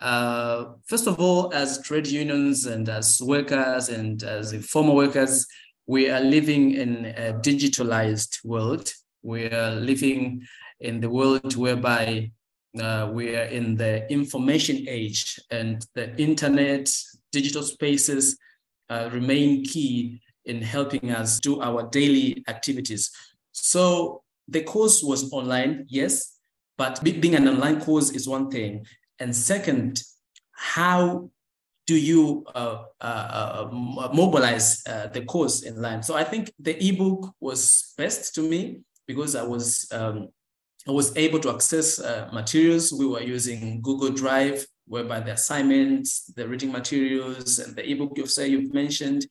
Uh, 0.01 0.73
first 0.87 1.07
of 1.07 1.19
all, 1.19 1.53
as 1.53 1.81
trade 1.81 2.07
unions 2.07 2.65
and 2.65 2.87
as 2.87 3.21
workers 3.21 3.89
and 3.89 4.23
as 4.23 4.53
informal 4.53 4.95
workers, 4.95 5.45
we 5.87 6.09
are 6.09 6.21
living 6.21 6.71
in 6.71 7.05
a 7.17 7.33
digitalized 7.33 8.43
world. 8.45 8.93
We 9.23 9.45
are 9.47 9.71
living 9.71 10.43
in 10.79 11.01
the 11.01 11.09
world 11.09 11.55
whereby 11.57 12.31
uh, 12.79 13.09
we 13.11 13.35
are 13.35 13.45
in 13.45 13.75
the 13.75 14.09
information 14.11 14.87
age 14.87 15.39
and 15.51 15.85
the 15.95 16.15
internet, 16.17 16.89
digital 17.31 17.63
spaces 17.63 18.37
uh, 18.89 19.09
remain 19.11 19.65
key 19.65 20.21
in 20.45 20.61
helping 20.61 21.11
us 21.11 21.39
do 21.39 21.61
our 21.61 21.89
daily 21.89 22.43
activities. 22.47 23.11
So 23.51 24.23
the 24.47 24.63
course 24.63 25.03
was 25.03 25.31
online, 25.33 25.85
yes, 25.89 26.37
but 26.77 27.03
being 27.03 27.35
an 27.35 27.47
online 27.47 27.81
course 27.81 28.11
is 28.11 28.27
one 28.27 28.49
thing. 28.49 28.85
And 29.19 29.35
second, 29.35 30.01
how 30.51 31.29
do 31.87 31.95
you 31.95 32.45
uh, 32.53 32.83
uh, 33.01 33.03
uh 33.03 33.69
mobilize 34.13 34.85
uh, 34.87 35.07
the 35.07 35.25
course 35.25 35.63
in 35.63 35.81
line? 35.81 36.03
So 36.03 36.15
I 36.15 36.23
think 36.23 36.51
the 36.59 36.75
ebook 36.87 37.33
was 37.39 37.93
best 37.97 38.35
to 38.35 38.41
me 38.41 38.81
because 39.07 39.35
I 39.35 39.43
was 39.43 39.87
um, 39.91 40.29
I 40.87 40.91
was 40.91 41.15
able 41.17 41.39
to 41.39 41.49
access 41.49 41.99
uh, 41.99 42.29
materials. 42.31 42.93
We 42.93 43.05
were 43.05 43.21
using 43.21 43.81
Google 43.81 44.09
Drive, 44.09 44.65
whereby 44.87 45.19
the 45.19 45.33
assignments, 45.33 46.25
the 46.35 46.47
reading 46.47 46.71
materials, 46.71 47.59
and 47.59 47.75
the 47.75 47.89
ebook 47.89 48.13
you've 48.17 48.31
said 48.31 48.49
you've 48.49 48.73
mentioned, 48.73 49.25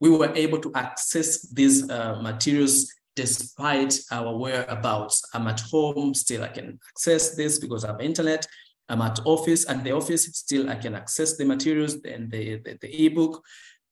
we 0.00 0.10
were 0.10 0.32
able 0.34 0.58
to 0.58 0.72
access 0.74 1.42
these 1.50 1.88
uh, 1.90 2.20
materials 2.20 2.92
despite 3.14 3.98
our 4.10 4.36
whereabouts. 4.36 5.22
I'm 5.32 5.48
at 5.48 5.60
home, 5.60 6.14
still 6.14 6.44
I 6.44 6.48
can 6.48 6.78
access 6.90 7.34
this 7.34 7.58
because 7.58 7.84
I 7.84 7.92
have 7.92 8.00
internet. 8.00 8.46
I'm 8.88 9.02
at 9.02 9.20
office, 9.24 9.64
and 9.64 9.82
the 9.82 9.92
office 9.92 10.24
still 10.24 10.70
I 10.70 10.76
can 10.76 10.94
access 10.94 11.36
the 11.36 11.44
materials 11.44 11.94
and 12.04 12.30
the, 12.30 12.60
the, 12.64 12.78
the 12.80 13.06
ebook. 13.06 13.42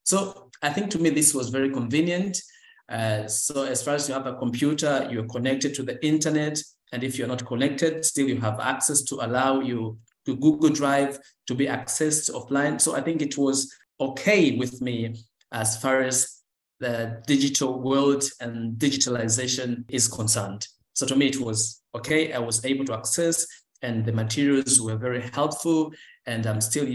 So 0.05 0.51
I 0.63 0.71
think 0.71 0.91
to 0.91 0.99
me 0.99 1.11
this 1.11 1.35
was 1.35 1.49
very 1.49 1.71
convenient. 1.71 2.41
Uh, 2.89 3.27
so 3.27 3.65
as 3.65 3.83
far 3.83 3.95
as 3.95 4.09
you 4.09 4.15
have 4.15 4.27
a 4.27 4.37
computer, 4.37 5.09
you're 5.11 5.27
connected 5.27 5.75
to 5.75 5.83
the 5.83 6.05
internet, 6.05 6.63
and 6.93 7.03
if 7.03 7.19
you're 7.19 7.29
not 7.29 7.45
connected, 7.47 8.05
still 8.05 8.29
you 8.29 8.41
have 8.41 8.61
access 8.61 9.03
to 9.03 9.15
allow 9.17 9.61
you 9.61 9.99
to 10.27 10.37
Google 10.37 10.71
Drive 10.71 11.19
to 11.47 11.55
be 11.55 11.67
accessed 11.67 12.31
offline. 12.31 12.81
So 12.81 12.95
I 12.95 13.01
think 13.01 13.23
it 13.23 13.37
was 13.37 13.75
okay 14.01 14.57
with 14.57 14.81
me 14.81 15.15
as 15.53 15.77
far 15.81 16.01
as 16.03 16.43
the 16.81 17.23
digital 17.27 17.81
world 17.81 18.25
and 18.41 18.79
digitalization 18.79 19.85
is 19.89 20.09
concerned. 20.09 20.67
So 20.93 21.07
to 21.07 21.17
me, 21.17 21.27
it 21.27 21.41
was 21.41 21.83
okay. 21.95 22.33
I 22.33 22.39
was 22.39 22.65
able 22.65 22.85
to 22.87 22.95
access, 22.95 23.47
and 23.85 24.05
the 24.05 24.13
materials 24.13 24.81
were 24.81 24.97
very 24.97 25.23
helpful. 25.33 25.93
And 26.27 26.47
I'm 26.47 26.61
still 26.61 26.89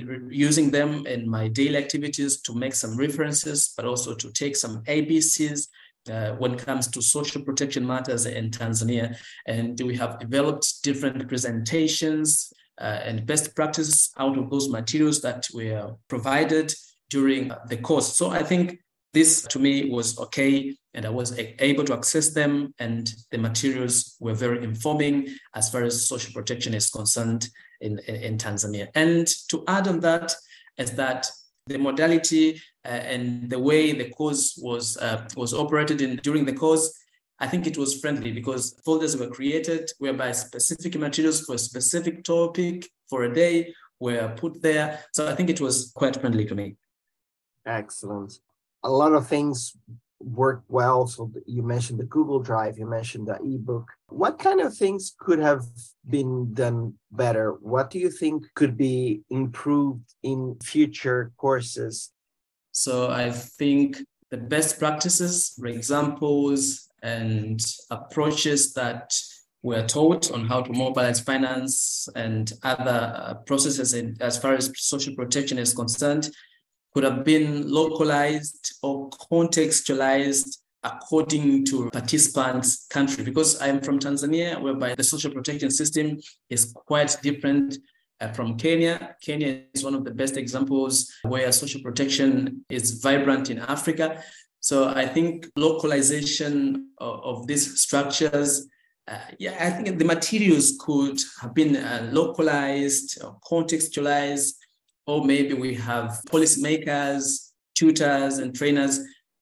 using 0.48 0.72
them 0.72 1.06
in 1.06 1.30
my 1.30 1.48
daily 1.48 1.78
activities 1.78 2.42
to 2.42 2.56
make 2.56 2.74
some 2.74 2.98
references, 2.98 3.74
but 3.78 3.86
also 3.86 4.16
to 4.16 4.32
take 4.34 4.56
some 4.56 4.84
ABCs 4.86 5.68
uh, 6.10 6.32
when 6.42 6.54
it 6.56 6.66
comes 6.66 6.88
to 6.88 7.02
social 7.02 7.42
protection 7.44 7.86
matters 7.86 8.26
in 8.26 8.50
Tanzania. 8.50 9.16
And 9.46 9.80
we 9.80 9.96
have 9.98 10.20
developed 10.20 10.82
different 10.84 11.28
presentations 11.28 12.52
uh, 12.82 13.00
and 13.08 13.26
best 13.26 13.56
practices 13.56 14.12
out 14.18 14.38
of 14.38 14.50
those 14.50 14.70
materials 14.70 15.22
that 15.22 15.48
were 15.54 15.96
provided 16.08 16.74
during 17.10 17.52
the 17.68 17.78
course. 17.78 18.16
So 18.16 18.32
I 18.32 18.44
think 18.44 18.80
this 19.14 19.43
to 19.43 19.60
me 19.60 19.89
was 19.89 20.20
okay, 20.20 20.76
and 20.93 21.05
I 21.05 21.10
was 21.10 21.38
able 21.60 21.84
to 21.86 21.93
access 21.93 22.30
them, 22.30 22.74
and 22.80 23.12
the 23.32 23.38
materials 23.38 24.16
were 24.20 24.34
very 24.34 24.64
informing 24.64 25.28
as 25.55 25.70
far 25.70 25.84
as 25.84 26.07
social 26.07 26.34
protection 26.34 26.74
is 26.74 26.89
concerned 26.89 27.49
in, 27.82 27.99
in, 28.07 28.16
in 28.16 28.38
Tanzania. 28.38 28.88
And 28.95 29.28
to 29.49 29.64
add 29.68 29.88
on 29.88 29.99
that 30.01 30.34
is 30.78 30.91
that 30.91 31.28
the 31.68 31.78
modality 31.78 32.62
uh, 32.86 32.89
and 32.89 33.49
the 33.49 33.60
way 33.60 33.91
the 33.91 34.10
course 34.10 34.60
was 34.62 34.97
uh, 34.97 35.28
was 35.36 35.53
operated 35.53 36.01
in 36.01 36.16
during 36.18 36.45
the 36.45 36.53
course 36.53 36.91
I 37.39 37.47
think 37.47 37.68
it 37.68 37.78
was 37.78 37.99
friendly 37.99 38.32
because 38.32 38.76
folders 38.84 39.16
were 39.16 39.28
created 39.28 39.89
whereby 39.99 40.34
specific 40.34 40.97
materials 40.97 41.41
for 41.45 41.55
a 41.55 41.60
specific 41.60 42.24
topic 42.24 42.89
for 43.10 43.24
a 43.24 43.34
day 43.34 43.74
were 43.99 44.34
put 44.36 44.62
there. 44.62 44.99
So 45.14 45.28
I 45.28 45.36
think 45.36 45.49
it 45.49 45.62
was 45.62 45.91
quite 45.95 46.20
friendly 46.20 46.45
to 46.45 46.55
me. 46.55 46.76
Excellent. 47.66 48.39
A 48.84 48.90
lot 48.90 49.14
of 49.14 49.28
things 49.28 49.76
worked 50.20 50.66
well. 50.70 51.08
So 51.08 51.32
you 51.46 51.64
mentioned 51.64 52.00
the 52.00 52.06
Google 52.06 52.40
Drive, 52.40 52.78
you 52.78 52.86
mentioned 52.86 53.28
the 53.28 53.40
ebook. 53.42 53.88
What 54.08 54.40
kind 54.40 54.62
of 54.62 54.76
things 54.76 55.16
could 55.18 55.40
have 55.40 55.64
been 56.10 56.54
done 56.54 56.96
better? 57.12 57.58
What 57.62 57.90
do 57.90 58.00
you 58.00 58.10
think 58.10 58.46
could 58.56 58.78
be 58.78 59.22
improved 59.30 60.14
in 60.24 60.58
future 60.62 61.32
courses? 61.38 62.12
So 62.72 63.10
I 63.10 63.32
think 63.32 63.98
the 64.30 64.38
best 64.38 64.80
practices, 64.80 65.60
examples, 65.64 66.90
and 67.02 67.60
approaches 67.90 68.74
that 68.74 69.14
were 69.62 69.86
taught 69.86 70.32
on 70.32 70.46
how 70.46 70.62
to 70.62 70.72
mobilize 70.72 71.20
finance 71.20 72.08
and 72.16 72.52
other 72.64 73.14
uh, 73.16 73.34
processes 73.46 73.94
in, 73.94 74.16
as 74.22 74.38
far 74.38 74.54
as 74.54 74.72
social 74.76 75.14
protection 75.16 75.58
is 75.58 75.74
concerned 75.74 76.30
could 76.94 77.04
have 77.04 77.24
been 77.24 77.70
localized 77.72 78.76
or 78.82 79.10
contextualized 79.10 80.58
according 80.84 81.66
to 81.66 81.90
participants' 81.92 82.88
country. 82.90 83.24
Because 83.24 83.62
I'm 83.62 83.82
from 83.82 84.00
Tanzania, 84.00 84.62
whereby 84.62 84.96
the 84.96 85.04
social 85.04 85.32
protection 85.32 85.72
system 85.72 86.20
is 86.50 86.74
quite 86.74 87.18
different 87.22 87.78
uh, 88.22 88.30
from 88.30 88.58
Kenya. 88.58 89.16
Kenya 89.22 89.64
is 89.74 89.84
one 89.84 89.96
of 89.96 90.04
the 90.04 90.12
best 90.12 90.38
examples 90.38 91.12
where 91.24 91.52
social 91.52 91.82
protection 91.82 92.66
is 92.70 93.02
vibrant 93.02 93.50
in 93.50 93.60
Africa. 93.60 94.24
So 94.62 94.90
I 94.90 95.08
think 95.08 95.48
localization 95.56 96.90
of, 96.98 97.20
of 97.24 97.48
these 97.48 97.82
structures, 97.82 98.68
uh, 99.08 99.18
yeah, 99.38 99.56
I 99.60 99.70
think 99.70 99.98
the 99.98 100.06
materials 100.06 100.78
could 100.80 101.20
have 101.42 101.54
been 101.54 101.76
uh, 101.76 102.10
localized 102.12 103.22
or 103.24 103.38
contextualized, 103.50 104.54
or 105.10 105.26
maybe 105.26 105.55
we 105.55 105.74
have 105.74 106.22
policymakers, 106.32 107.51
tutors, 107.74 108.38
and 108.38 108.55
trainers 108.55 108.99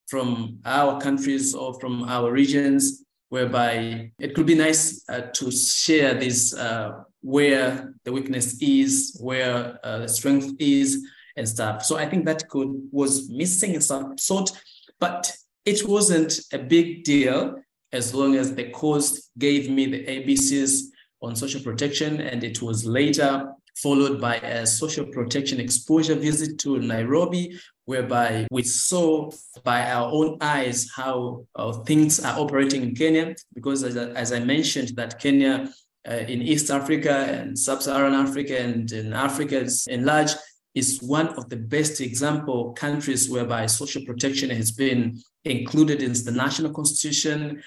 from 0.08 0.60
our 0.64 1.02
countries 1.02 1.54
or 1.54 1.78
from 1.80 2.04
our 2.04 2.32
regions, 2.32 3.04
whereby 3.30 4.10
it 4.18 4.34
could 4.34 4.46
be 4.46 4.56
nice 4.56 5.04
uh, 5.10 5.22
to 5.34 5.52
share 5.52 6.14
this 6.14 6.56
uh, 6.56 6.92
where 7.22 7.94
the 8.06 8.12
weakness 8.14 8.56
is, 8.62 9.18
where 9.20 9.78
uh, 9.84 10.00
the 10.00 10.08
strength 10.08 10.54
is, 10.58 11.06
and 11.36 11.48
stuff. 11.48 11.84
So 11.84 11.98
I 11.98 12.08
think 12.10 12.26
that 12.26 12.48
could 12.48 12.72
was 12.92 13.30
missing 13.30 13.74
in 13.76 13.82
some 13.82 14.18
sort 14.18 14.50
but 15.00 15.32
it 15.66 15.88
wasn't 15.88 16.40
a 16.54 16.58
big 16.58 17.04
deal 17.04 17.56
as 17.92 18.14
long 18.14 18.36
as 18.36 18.56
the 18.56 18.70
course 18.70 19.30
gave 19.38 19.70
me 19.70 19.86
the 19.86 20.06
ABCs 20.06 20.84
on 21.22 21.36
social 21.36 21.62
protection. 21.62 22.22
And 22.22 22.44
it 22.44 22.62
was 22.62 22.86
later 22.86 23.52
followed 23.84 24.20
by 24.20 24.36
a 24.38 24.66
social 24.66 25.06
protection 25.06 25.60
exposure 25.60 26.16
visit 26.16 26.60
to 26.60 26.80
Nairobi, 26.80 27.58
whereby 27.86 28.48
we 28.52 28.64
saw 28.64 29.32
by 29.64 29.90
our 29.92 30.12
own 30.12 30.38
eyes 30.42 30.90
how 30.94 31.46
uh, 31.56 31.72
things 31.84 32.24
are 32.24 32.40
operating 32.40 32.82
in 32.84 32.96
Kenya. 32.96 33.36
Because 33.54 33.84
as, 33.84 33.96
as 33.96 34.32
I 34.32 34.40
mentioned, 34.40 34.90
that 34.96 35.20
Kenya 35.20 35.70
uh, 36.08 36.14
in 36.14 36.42
East 36.42 36.70
Africa 36.70 37.12
and 37.12 37.58
Sub-Saharan 37.58 38.14
Africa 38.14 38.60
and 38.60 38.92
in 38.92 39.14
Africa 39.14 39.68
in 39.88 40.06
large 40.06 40.32
is 40.76 41.00
one 41.02 41.30
of 41.30 41.50
the 41.50 41.56
best 41.56 42.02
example 42.02 42.74
countries 42.74 43.30
whereby 43.30 43.66
social 43.66 44.04
protection 44.06 44.50
has 44.50 44.72
been 44.72 45.20
included 45.44 46.04
in 46.04 46.14
the 46.24 46.32
national 46.32 46.72
constitution. 46.72 47.62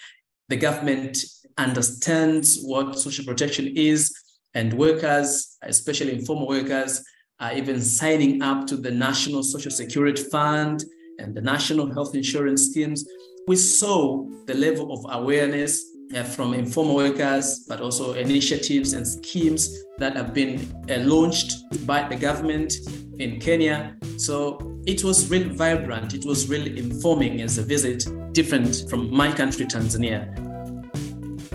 The 0.49 0.57
government 0.57 1.19
understands 1.59 2.61
what 2.63 2.99
social 2.99 3.25
protection 3.25 3.77
is, 3.77 4.15
and 4.55 4.73
workers, 4.75 5.57
especially 5.63 6.13
informal 6.15 6.49
workers, 6.49 7.05
are 7.39 7.55
even 7.55 7.81
signing 7.81 8.43
up 8.43 8.67
to 8.67 8.77
the 8.77 8.91
National 8.91 9.43
Social 9.43 9.71
Security 9.71 10.23
Fund 10.25 10.85
and 11.19 11.35
the 11.35 11.41
National 11.41 11.91
Health 11.93 12.15
Insurance 12.15 12.67
schemes. 12.71 13.09
We 13.47 13.57
saw 13.57 14.27
the 14.47 14.55
level 14.55 14.93
of 14.93 15.07
awareness 15.11 15.83
uh, 16.15 16.23
from 16.25 16.55
informal 16.55 16.97
workers, 16.97 17.65
but 17.69 17.81
also 17.81 18.15
initiatives 18.15 18.93
and 18.93 19.07
schemes 19.07 19.85
that 19.99 20.17
have 20.17 20.35
been 20.35 20.61
uh, 20.91 20.99
launched 20.99 21.53
by 21.87 22.07
the 22.09 22.17
government 22.17 22.75
in 23.19 23.39
Kenya. 23.39 23.97
So 24.17 24.59
it 24.87 25.05
was 25.05 25.31
really 25.31 25.55
vibrant. 25.55 26.15
It 26.15 26.25
was 26.25 26.49
really 26.49 26.79
informing 26.79 27.41
as 27.43 27.59
a 27.59 27.63
visit, 27.63 28.05
different 28.33 28.85
from 28.91 29.15
my 29.15 29.33
country, 29.33 29.67
Tanzania. 29.67 30.29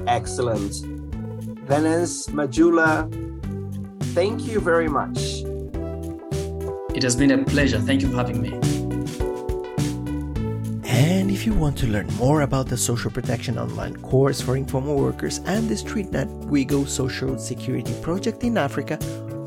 Excellent. 0.07 0.94
Venice 1.65 2.27
Majula, 2.27 3.09
thank 4.13 4.45
you 4.45 4.59
very 4.59 4.87
much. 4.87 5.41
It 6.93 7.01
has 7.01 7.15
been 7.15 7.31
a 7.31 7.43
pleasure. 7.43 7.79
Thank 7.79 8.03
you 8.03 8.11
for 8.11 8.17
having 8.17 8.39
me. 8.39 8.53
And 10.83 11.31
if 11.31 11.47
you 11.47 11.55
want 11.55 11.75
to 11.79 11.87
learn 11.87 12.05
more 12.17 12.41
about 12.41 12.67
the 12.67 12.77
Social 12.77 13.09
Protection 13.09 13.57
Online 13.57 13.95
course 13.97 14.41
for 14.41 14.55
informal 14.55 14.95
workers 14.95 15.39
and 15.45 15.67
the 15.67 15.73
StreetNet 15.73 16.45
WIEGO 16.45 16.87
Social 16.87 17.35
Security 17.39 17.93
Project 18.03 18.43
in 18.43 18.59
Africa, 18.59 18.99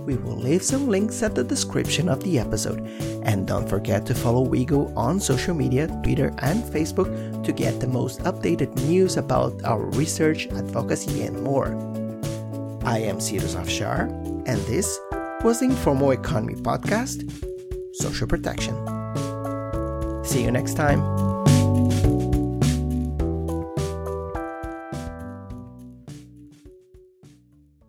we 0.04 0.16
will 0.16 0.36
leave 0.36 0.64
some 0.64 0.88
links 0.88 1.22
at 1.22 1.36
the 1.36 1.44
description 1.44 2.08
of 2.08 2.20
the 2.24 2.40
episode. 2.40 2.80
And 3.22 3.46
don't 3.46 3.68
forget 3.68 4.04
to 4.06 4.14
follow 4.14 4.44
WIEGO 4.44 4.92
on 4.96 5.20
social 5.20 5.54
media, 5.54 5.86
Twitter, 6.02 6.34
and 6.38 6.64
Facebook 6.64 7.44
to 7.44 7.52
get 7.52 7.78
the 7.78 7.86
most 7.86 8.20
updated 8.24 8.74
news 8.88 9.16
about 9.16 9.62
our 9.64 9.84
research, 9.92 10.48
advocacy, 10.48 11.22
and 11.22 11.40
more. 11.44 11.76
I 12.88 13.00
am 13.00 13.20
Cyrus 13.20 13.54
Afshar, 13.54 14.08
and 14.48 14.58
this 14.62 14.98
was 15.44 15.60
the 15.60 15.66
Informal 15.66 16.10
Economy 16.12 16.54
Podcast 16.54 17.30
Social 17.94 18.26
Protection. 18.26 18.74
See 20.24 20.42
you 20.42 20.50
next 20.50 20.72
time. 20.72 21.27